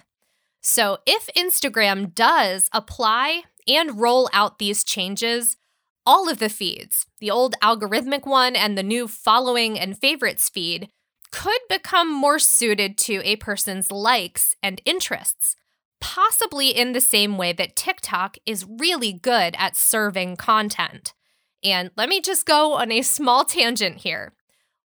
So, 0.63 1.01
if 1.05 1.29
Instagram 1.37 2.15
does 2.15 2.71
apply 2.73 3.43
and 3.69 4.01
roll 4.01 4.31
out 4.33 4.59
these 4.59 4.83
changes, 4.83 5.59
all 6.07 6.31
of 6.31 6.39
the 6.39 6.49
feeds, 6.49 7.09
the 7.19 7.31
old 7.31 7.57
algorithmic 7.63 8.27
one 8.27 8.57
and 8.57 8.79
the 8.79 8.83
new 8.83 9.07
following 9.07 9.79
and 9.79 9.99
favorites 9.99 10.49
feed, 10.49 10.89
could 11.31 11.61
become 11.69 12.11
more 12.11 12.39
suited 12.39 12.97
to 12.97 13.21
a 13.23 13.37
person's 13.37 13.93
likes 13.93 14.57
and 14.63 14.81
interests 14.87 15.57
possibly 16.01 16.71
in 16.71 16.93
the 16.93 17.01
same 17.01 17.39
way 17.39 17.53
that 17.53 17.77
TikTok 17.77 18.37
is 18.47 18.67
really 18.69 19.13
good 19.13 19.55
at 19.59 19.77
serving 19.77 20.37
content. 20.37 21.15
And 21.63 21.91
let 21.97 22.09
me 22.09 22.21
just 22.21 22.47
go 22.47 22.75
on 22.75 22.91
a 22.91 23.03
small 23.03 23.45
tangent 23.45 23.99
here. 23.99 24.33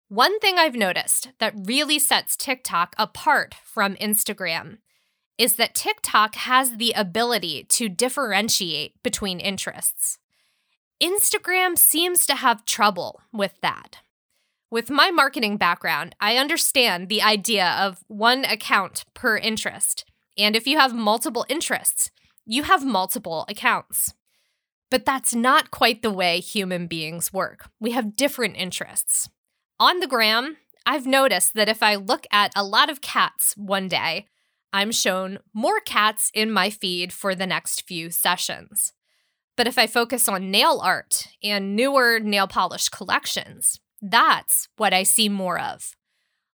One 0.09 0.39
thing 0.41 0.57
I've 0.59 0.75
noticed 0.75 1.31
that 1.39 1.55
really 1.57 1.99
sets 1.99 2.37
TikTok 2.37 2.95
apart 2.99 3.55
from 3.65 3.95
Instagram 3.97 4.79
is 5.39 5.57
that 5.57 5.75
TikTok 5.75 6.35
has 6.35 6.77
the 6.77 6.93
ability 6.93 7.65
to 7.71 7.89
differentiate 7.89 9.03
between 9.03 9.41
interests. 9.41 10.19
Instagram 11.03 11.77
seems 11.77 12.27
to 12.27 12.37
have 12.37 12.65
trouble 12.65 13.21
with 13.33 13.55
that. 13.61 13.99
With 14.71 14.89
my 14.89 15.11
marketing 15.11 15.57
background, 15.57 16.15
I 16.21 16.37
understand 16.37 17.09
the 17.09 17.23
idea 17.23 17.77
of 17.79 18.05
one 18.09 18.45
account 18.45 19.05
per 19.15 19.37
interest. 19.37 20.05
And 20.37 20.57
if 20.57 20.67
you 20.67 20.79
have 20.79 20.95
multiple 20.95 21.45
interests, 21.49 22.11
you 22.45 22.65
have 22.65 22.85
multiple 22.85 23.45
accounts. 23.49 24.15
But 24.91 25.05
that's 25.05 25.35
not 25.35 25.71
quite 25.71 26.03
the 26.03 26.11
way 26.11 26.41
human 26.41 26.87
beings 26.87 27.33
work. 27.33 27.71
We 27.81 27.93
have 27.93 28.17
different 28.17 28.57
interests. 28.57 29.29
On 29.81 30.01
the 30.01 30.07
gram, 30.07 30.59
I've 30.85 31.07
noticed 31.07 31.55
that 31.55 31.69
if 31.69 31.83
I 31.83 31.95
look 31.95 32.27
at 32.31 32.53
a 32.55 32.65
lot 32.65 32.91
of 32.91 33.01
cats 33.01 33.55
one 33.57 33.89
day, 33.89 34.27
I'm 34.73 34.91
shown 34.91 35.39
more 35.53 35.81
cats 35.81 36.31
in 36.35 36.51
my 36.51 36.71
feed 36.71 37.13
for 37.13 37.35
the 37.35 37.47
next 37.47 37.87
few 37.87 38.11
sessions. 38.11 38.93
But 39.57 39.67
if 39.67 39.79
I 39.79 39.87
focus 39.87 40.29
on 40.29 40.51
nail 40.51 40.81
art 40.83 41.29
and 41.43 41.77
newer 41.77 42.19
nail 42.19 42.47
polish 42.47 42.89
collections, 42.89 43.81
that's 44.01 44.69
what 44.77 44.95
I 44.95 45.03
see 45.03 45.29
more 45.29 45.61
of. 45.61 45.95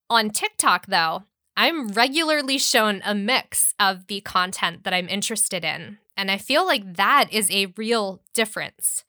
On 0.08 0.30
TikTok, 0.30 0.86
though, 0.86 1.24
I'm 1.56 1.88
regularly 1.88 2.58
shown 2.58 3.00
a 3.04 3.14
mix 3.14 3.74
of 3.80 4.06
the 4.08 4.20
content 4.20 4.84
that 4.84 4.92
I'm 4.92 5.08
interested 5.08 5.64
in. 5.64 5.98
And 6.16 6.30
I 6.30 6.38
feel 6.38 6.66
like 6.66 6.94
that 6.94 7.28
is 7.32 7.50
a 7.50 7.72
real 7.76 8.22
difference. 8.34 9.04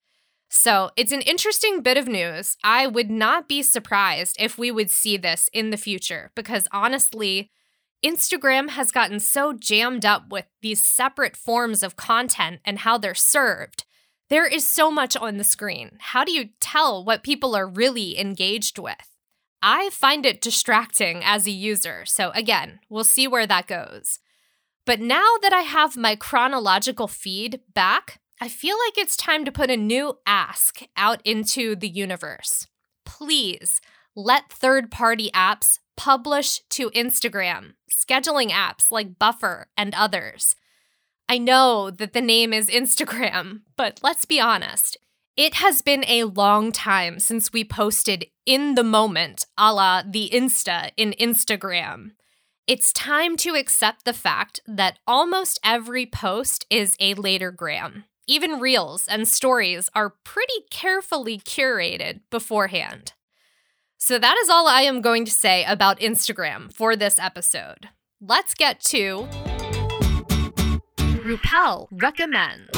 So 0.49 0.91
it's 0.95 1.11
an 1.11 1.21
interesting 1.21 1.81
bit 1.81 1.97
of 1.97 2.07
news. 2.07 2.55
I 2.63 2.87
would 2.87 3.09
not 3.09 3.49
be 3.49 3.61
surprised 3.61 4.37
if 4.39 4.57
we 4.57 4.71
would 4.71 4.89
see 4.89 5.17
this 5.17 5.49
in 5.51 5.71
the 5.71 5.77
future 5.77 6.31
because 6.35 6.67
honestly, 6.71 7.51
Instagram 8.05 8.69
has 8.69 8.91
gotten 8.91 9.19
so 9.19 9.53
jammed 9.53 10.05
up 10.05 10.29
with 10.29 10.45
these 10.61 10.83
separate 10.83 11.35
forms 11.35 11.83
of 11.83 11.97
content 11.97 12.61
and 12.63 12.79
how 12.79 12.97
they're 12.97 13.15
served. 13.15 13.83
There 14.29 14.45
is 14.45 14.69
so 14.69 14.91
much 14.91 15.17
on 15.17 15.37
the 15.37 15.43
screen. 15.43 15.97
How 15.99 16.23
do 16.23 16.31
you 16.31 16.49
tell 16.59 17.03
what 17.03 17.23
people 17.23 17.55
are 17.55 17.67
really 17.67 18.17
engaged 18.19 18.77
with? 18.77 19.16
I 19.61 19.89
find 19.89 20.25
it 20.25 20.41
distracting 20.41 21.23
as 21.23 21.47
a 21.47 21.51
user. 21.51 22.05
So, 22.05 22.31
again, 22.31 22.79
we'll 22.89 23.03
see 23.03 23.27
where 23.27 23.47
that 23.47 23.67
goes. 23.67 24.19
But 24.85 24.99
now 24.99 25.35
that 25.41 25.53
I 25.53 25.61
have 25.61 25.97
my 25.97 26.15
chronological 26.15 27.07
feed 27.07 27.59
back, 27.73 28.19
I 28.39 28.47
feel 28.47 28.77
like 28.85 28.97
it's 28.97 29.17
time 29.17 29.45
to 29.45 29.51
put 29.51 29.71
a 29.71 29.77
new 29.77 30.19
ask 30.25 30.81
out 30.95 31.21
into 31.25 31.75
the 31.75 31.89
universe. 31.89 32.67
Please 33.03 33.81
let 34.15 34.51
third 34.51 34.91
party 34.91 35.31
apps 35.33 35.79
publish 35.95 36.61
to 36.69 36.91
Instagram, 36.91 37.73
scheduling 37.91 38.51
apps 38.51 38.91
like 38.91 39.19
Buffer 39.19 39.67
and 39.75 39.93
others. 39.95 40.55
I 41.27 41.37
know 41.37 41.89
that 41.91 42.13
the 42.13 42.21
name 42.21 42.53
is 42.53 42.69
Instagram, 42.69 43.61
but 43.75 43.99
let's 44.03 44.25
be 44.25 44.39
honest, 44.39 44.97
it 45.37 45.53
has 45.53 45.83
been 45.83 46.03
a 46.07 46.23
long 46.23 46.71
time 46.71 47.19
since 47.19 47.53
we 47.53 47.63
posted 47.63 48.25
in 48.47 48.73
the 48.73 48.83
moment, 48.83 49.45
a 49.57 49.71
la 49.71 50.01
the 50.01 50.31
Insta 50.33 50.89
in 50.97 51.13
Instagram. 51.19 52.13
It's 52.65 52.91
time 52.91 53.37
to 53.37 53.53
accept 53.53 54.03
the 54.03 54.13
fact 54.13 54.59
that 54.65 54.97
almost 55.05 55.59
every 55.63 56.07
post 56.07 56.65
is 56.69 56.97
a 56.99 57.13
later 57.13 57.51
gram. 57.51 58.05
Even 58.27 58.59
reels 58.59 59.07
and 59.07 59.27
stories 59.27 59.89
are 59.93 60.15
pretty 60.25 60.65
carefully 60.71 61.37
curated 61.37 62.21
beforehand. 62.29 63.13
So, 63.99 64.19
that 64.19 64.37
is 64.37 64.49
all 64.49 64.67
I 64.67 64.81
am 64.81 65.01
going 65.01 65.23
to 65.25 65.31
say 65.31 65.63
about 65.65 65.99
Instagram 65.99 66.73
for 66.73 66.95
this 66.95 67.17
episode. 67.19 67.89
Let's 68.19 68.53
get 68.53 68.81
to 68.81 69.27
Ruppel 70.97 71.87
Recommends. 71.91 72.76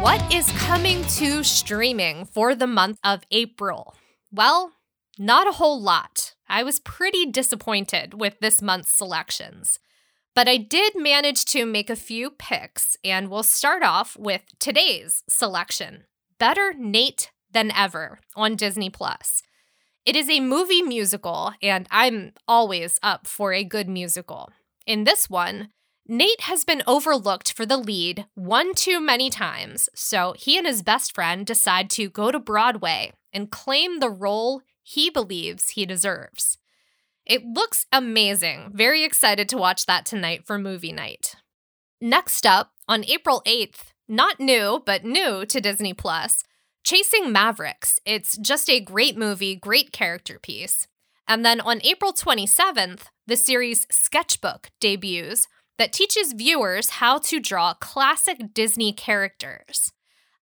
What 0.00 0.32
is 0.32 0.50
coming 0.52 1.04
to 1.18 1.44
streaming 1.44 2.24
for 2.24 2.54
the 2.54 2.66
month 2.66 2.98
of 3.04 3.22
April? 3.30 3.94
Well, 4.32 4.72
not 5.18 5.46
a 5.46 5.52
whole 5.52 5.78
lot. 5.78 6.34
I 6.48 6.62
was 6.62 6.80
pretty 6.80 7.26
disappointed 7.26 8.18
with 8.18 8.40
this 8.40 8.62
month's 8.62 8.90
selections. 8.90 9.78
But 10.34 10.48
I 10.48 10.56
did 10.56 10.94
manage 10.96 11.44
to 11.46 11.66
make 11.66 11.90
a 11.90 11.96
few 11.96 12.30
picks, 12.30 12.96
and 13.04 13.28
we'll 13.28 13.42
start 13.42 13.82
off 13.82 14.16
with 14.18 14.40
today's 14.58 15.22
selection 15.28 16.04
Better 16.38 16.72
Nate 16.78 17.30
Than 17.52 17.70
Ever 17.70 18.20
on 18.34 18.56
Disney 18.56 18.88
Plus. 18.88 19.42
It 20.06 20.16
is 20.16 20.30
a 20.30 20.40
movie 20.40 20.80
musical, 20.80 21.52
and 21.60 21.86
I'm 21.90 22.32
always 22.48 22.98
up 23.02 23.26
for 23.26 23.52
a 23.52 23.64
good 23.64 23.86
musical. 23.86 24.48
In 24.86 25.04
this 25.04 25.28
one, 25.28 25.68
Nate 26.12 26.40
has 26.40 26.64
been 26.64 26.82
overlooked 26.88 27.52
for 27.52 27.64
the 27.64 27.76
lead 27.76 28.26
one 28.34 28.74
too 28.74 29.00
many 29.00 29.30
times, 29.30 29.88
so 29.94 30.34
he 30.36 30.58
and 30.58 30.66
his 30.66 30.82
best 30.82 31.14
friend 31.14 31.46
decide 31.46 31.88
to 31.90 32.10
go 32.10 32.32
to 32.32 32.40
Broadway 32.40 33.12
and 33.32 33.48
claim 33.48 34.00
the 34.00 34.10
role 34.10 34.60
he 34.82 35.08
believes 35.08 35.70
he 35.70 35.86
deserves. 35.86 36.58
It 37.24 37.44
looks 37.44 37.86
amazing. 37.92 38.72
Very 38.74 39.04
excited 39.04 39.48
to 39.50 39.56
watch 39.56 39.86
that 39.86 40.04
tonight 40.04 40.44
for 40.44 40.58
movie 40.58 40.90
night. 40.90 41.36
Next 42.00 42.44
up, 42.44 42.72
on 42.88 43.04
April 43.04 43.40
8th, 43.46 43.92
not 44.08 44.40
new, 44.40 44.82
but 44.84 45.04
new 45.04 45.46
to 45.46 45.60
Disney 45.60 45.94
Plus, 45.94 46.42
Chasing 46.82 47.30
Mavericks. 47.30 48.00
It's 48.04 48.36
just 48.36 48.68
a 48.68 48.80
great 48.80 49.16
movie, 49.16 49.54
great 49.54 49.92
character 49.92 50.40
piece. 50.40 50.88
And 51.28 51.44
then 51.44 51.60
on 51.60 51.80
April 51.84 52.12
27th, 52.12 53.02
the 53.28 53.36
series 53.36 53.86
Sketchbook 53.92 54.70
debuts, 54.80 55.46
that 55.80 55.94
teaches 55.94 56.34
viewers 56.34 56.90
how 56.90 57.16
to 57.16 57.40
draw 57.40 57.72
classic 57.72 58.52
Disney 58.52 58.92
characters. 58.92 59.90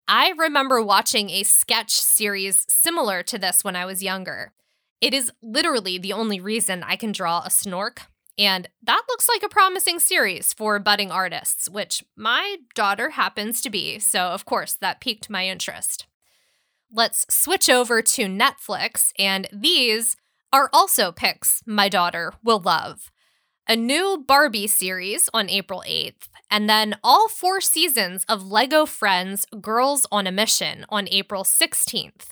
I 0.08 0.30
remember 0.30 0.80
watching 0.80 1.28
a 1.28 1.42
sketch 1.42 1.90
series 1.90 2.64
similar 2.70 3.22
to 3.24 3.36
this 3.36 3.62
when 3.62 3.76
I 3.76 3.84
was 3.84 4.02
younger. 4.02 4.54
It 5.02 5.12
is 5.12 5.30
literally 5.42 5.98
the 5.98 6.14
only 6.14 6.40
reason 6.40 6.82
I 6.82 6.96
can 6.96 7.12
draw 7.12 7.40
a 7.40 7.50
snork, 7.50 7.98
and 8.38 8.70
that 8.82 9.02
looks 9.10 9.28
like 9.28 9.42
a 9.42 9.50
promising 9.50 9.98
series 9.98 10.54
for 10.54 10.78
budding 10.78 11.10
artists, 11.10 11.68
which 11.68 12.02
my 12.16 12.56
daughter 12.74 13.10
happens 13.10 13.60
to 13.60 13.68
be, 13.68 13.98
so 13.98 14.28
of 14.28 14.46
course 14.46 14.74
that 14.80 15.02
piqued 15.02 15.28
my 15.28 15.46
interest. 15.46 16.06
Let's 16.90 17.26
switch 17.28 17.68
over 17.68 18.00
to 18.00 18.22
Netflix, 18.22 19.12
and 19.18 19.48
these 19.52 20.16
are 20.50 20.70
also 20.72 21.12
picks 21.12 21.62
my 21.66 21.90
daughter 21.90 22.32
will 22.42 22.60
love 22.60 23.10
a 23.68 23.74
new 23.74 24.22
Barbie 24.26 24.68
series 24.68 25.28
on 25.34 25.50
April 25.50 25.82
8th, 25.86 26.28
and 26.48 26.70
then 26.70 26.96
all 27.02 27.28
four 27.28 27.60
seasons 27.60 28.24
of 28.28 28.46
Lego 28.46 28.86
Friends 28.86 29.44
Girls 29.60 30.06
on 30.12 30.26
a 30.28 30.32
Mission 30.32 30.86
on 30.88 31.08
April 31.10 31.42
16th. 31.42 32.28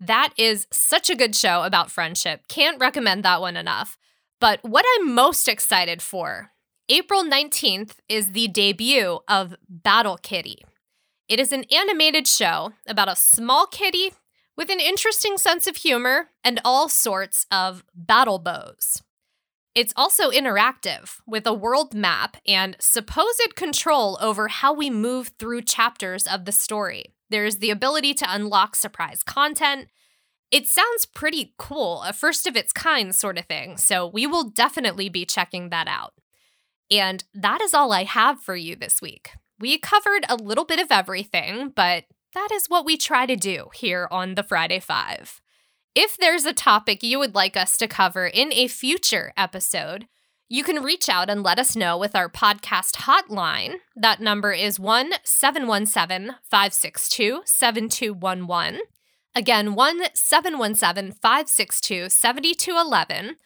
That 0.00 0.32
is 0.36 0.66
such 0.72 1.08
a 1.08 1.14
good 1.14 1.36
show 1.36 1.62
about 1.62 1.92
friendship. 1.92 2.48
Can't 2.48 2.80
recommend 2.80 3.22
that 3.22 3.40
one 3.40 3.56
enough. 3.56 3.96
But 4.40 4.58
what 4.62 4.84
I'm 4.96 5.14
most 5.14 5.46
excited 5.46 6.02
for 6.02 6.50
April 6.88 7.22
19th 7.22 7.98
is 8.08 8.32
the 8.32 8.48
debut 8.48 9.20
of 9.28 9.54
Battle 9.68 10.16
Kitty. 10.16 10.64
It 11.28 11.38
is 11.38 11.52
an 11.52 11.64
animated 11.70 12.26
show 12.26 12.72
about 12.88 13.08
a 13.08 13.14
small 13.14 13.66
kitty 13.66 14.14
with 14.56 14.68
an 14.68 14.80
interesting 14.80 15.38
sense 15.38 15.68
of 15.68 15.76
humor 15.76 16.30
and 16.42 16.60
all 16.64 16.88
sorts 16.88 17.46
of 17.52 17.84
battle 17.94 18.40
bows. 18.40 19.00
It's 19.74 19.94
also 19.96 20.30
interactive 20.30 21.16
with 21.26 21.46
a 21.46 21.54
world 21.54 21.94
map 21.94 22.36
and 22.46 22.76
supposed 22.78 23.56
control 23.56 24.18
over 24.20 24.48
how 24.48 24.74
we 24.74 24.90
move 24.90 25.32
through 25.38 25.62
chapters 25.62 26.26
of 26.26 26.44
the 26.44 26.52
story. 26.52 27.14
There's 27.30 27.56
the 27.56 27.70
ability 27.70 28.12
to 28.14 28.26
unlock 28.28 28.76
surprise 28.76 29.22
content. 29.22 29.88
It 30.50 30.66
sounds 30.66 31.06
pretty 31.06 31.54
cool, 31.56 32.02
a 32.02 32.12
first 32.12 32.46
of 32.46 32.56
its 32.56 32.74
kind 32.74 33.14
sort 33.14 33.38
of 33.38 33.46
thing, 33.46 33.78
so 33.78 34.06
we 34.06 34.26
will 34.26 34.50
definitely 34.50 35.08
be 35.08 35.24
checking 35.24 35.70
that 35.70 35.88
out. 35.88 36.12
And 36.90 37.24
that 37.32 37.62
is 37.62 37.72
all 37.72 37.92
I 37.92 38.04
have 38.04 38.42
for 38.42 38.54
you 38.54 38.76
this 38.76 39.00
week. 39.00 39.30
We 39.58 39.78
covered 39.78 40.26
a 40.28 40.36
little 40.36 40.66
bit 40.66 40.78
of 40.78 40.88
everything, 40.90 41.72
but 41.74 42.04
that 42.34 42.50
is 42.52 42.66
what 42.66 42.84
we 42.84 42.98
try 42.98 43.24
to 43.24 43.36
do 43.36 43.68
here 43.74 44.08
on 44.10 44.34
the 44.34 44.42
Friday 44.42 44.80
Five. 44.80 45.41
If 45.94 46.16
there's 46.16 46.46
a 46.46 46.54
topic 46.54 47.02
you 47.02 47.18
would 47.18 47.34
like 47.34 47.54
us 47.54 47.76
to 47.76 47.86
cover 47.86 48.26
in 48.26 48.50
a 48.54 48.66
future 48.66 49.34
episode, 49.36 50.06
you 50.48 50.64
can 50.64 50.82
reach 50.82 51.06
out 51.10 51.28
and 51.28 51.42
let 51.42 51.58
us 51.58 51.76
know 51.76 51.98
with 51.98 52.16
our 52.16 52.30
podcast 52.30 53.02
hotline. 53.02 53.74
That 53.94 54.18
number 54.18 54.52
is 54.52 54.80
1 54.80 55.12
717 55.22 56.36
562 56.50 57.42
7211. 57.44 58.80
Again, 59.34 59.74
1 59.74 60.02
717 60.14 61.12
562 61.12 62.08
7211. 62.08 63.36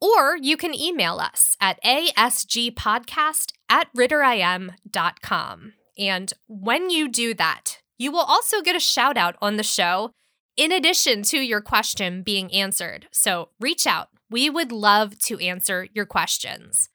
Or 0.00 0.36
you 0.36 0.56
can 0.56 0.74
email 0.74 1.18
us 1.20 1.56
at 1.60 1.80
asgpodcast 1.84 3.52
at 3.68 3.94
ritterim.com. 3.96 5.72
And 5.96 6.32
when 6.48 6.90
you 6.90 7.08
do 7.08 7.34
that, 7.34 7.78
you 7.98 8.10
will 8.10 8.18
also 8.18 8.62
get 8.62 8.74
a 8.74 8.80
shout 8.80 9.16
out 9.16 9.36
on 9.40 9.56
the 9.56 9.62
show 9.62 10.10
in 10.56 10.72
addition 10.72 11.22
to 11.24 11.38
your 11.38 11.60
question 11.60 12.22
being 12.22 12.52
answered. 12.52 13.08
So 13.10 13.50
reach 13.60 13.86
out. 13.86 14.08
We 14.30 14.48
would 14.50 14.72
love 14.72 15.18
to 15.20 15.38
answer 15.38 15.88
your 15.92 16.06
questions. 16.06 16.88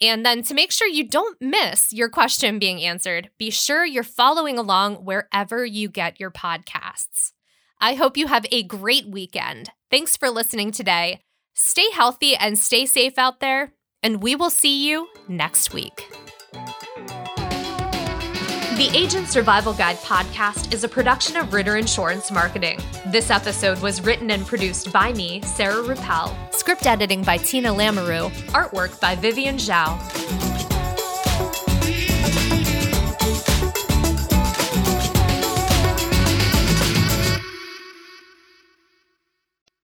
And 0.00 0.24
then 0.24 0.42
to 0.44 0.54
make 0.54 0.72
sure 0.72 0.88
you 0.88 1.06
don't 1.06 1.40
miss 1.40 1.92
your 1.92 2.08
question 2.08 2.58
being 2.58 2.82
answered, 2.82 3.30
be 3.38 3.50
sure 3.50 3.84
you're 3.84 4.02
following 4.02 4.58
along 4.58 5.04
wherever 5.04 5.64
you 5.64 5.88
get 5.88 6.18
your 6.18 6.30
podcasts. 6.30 7.32
I 7.80 7.94
hope 7.94 8.16
you 8.16 8.26
have 8.26 8.46
a 8.50 8.62
great 8.62 9.08
weekend. 9.08 9.70
Thanks 9.90 10.16
for 10.16 10.30
listening 10.30 10.70
today. 10.70 11.20
Stay 11.54 11.90
healthy 11.92 12.34
and 12.34 12.58
stay 12.58 12.86
safe 12.86 13.18
out 13.18 13.40
there, 13.40 13.74
and 14.02 14.22
we 14.22 14.34
will 14.34 14.50
see 14.50 14.88
you 14.88 15.08
next 15.28 15.74
week. 15.74 16.29
The 18.80 18.96
Agent 18.96 19.28
Survival 19.28 19.74
Guide 19.74 19.98
podcast 19.98 20.72
is 20.72 20.84
a 20.84 20.88
production 20.88 21.36
of 21.36 21.52
Ritter 21.52 21.76
Insurance 21.76 22.30
Marketing. 22.30 22.78
This 23.08 23.28
episode 23.28 23.78
was 23.82 24.00
written 24.00 24.30
and 24.30 24.46
produced 24.46 24.90
by 24.90 25.12
me, 25.12 25.42
Sarah 25.42 25.82
Ruppel. 25.82 26.34
Script 26.54 26.86
editing 26.86 27.22
by 27.22 27.36
Tina 27.36 27.68
Lamoureux. 27.68 28.30
Artwork 28.52 28.98
by 28.98 29.16
Vivian 29.16 29.56
Zhao. 29.56 30.69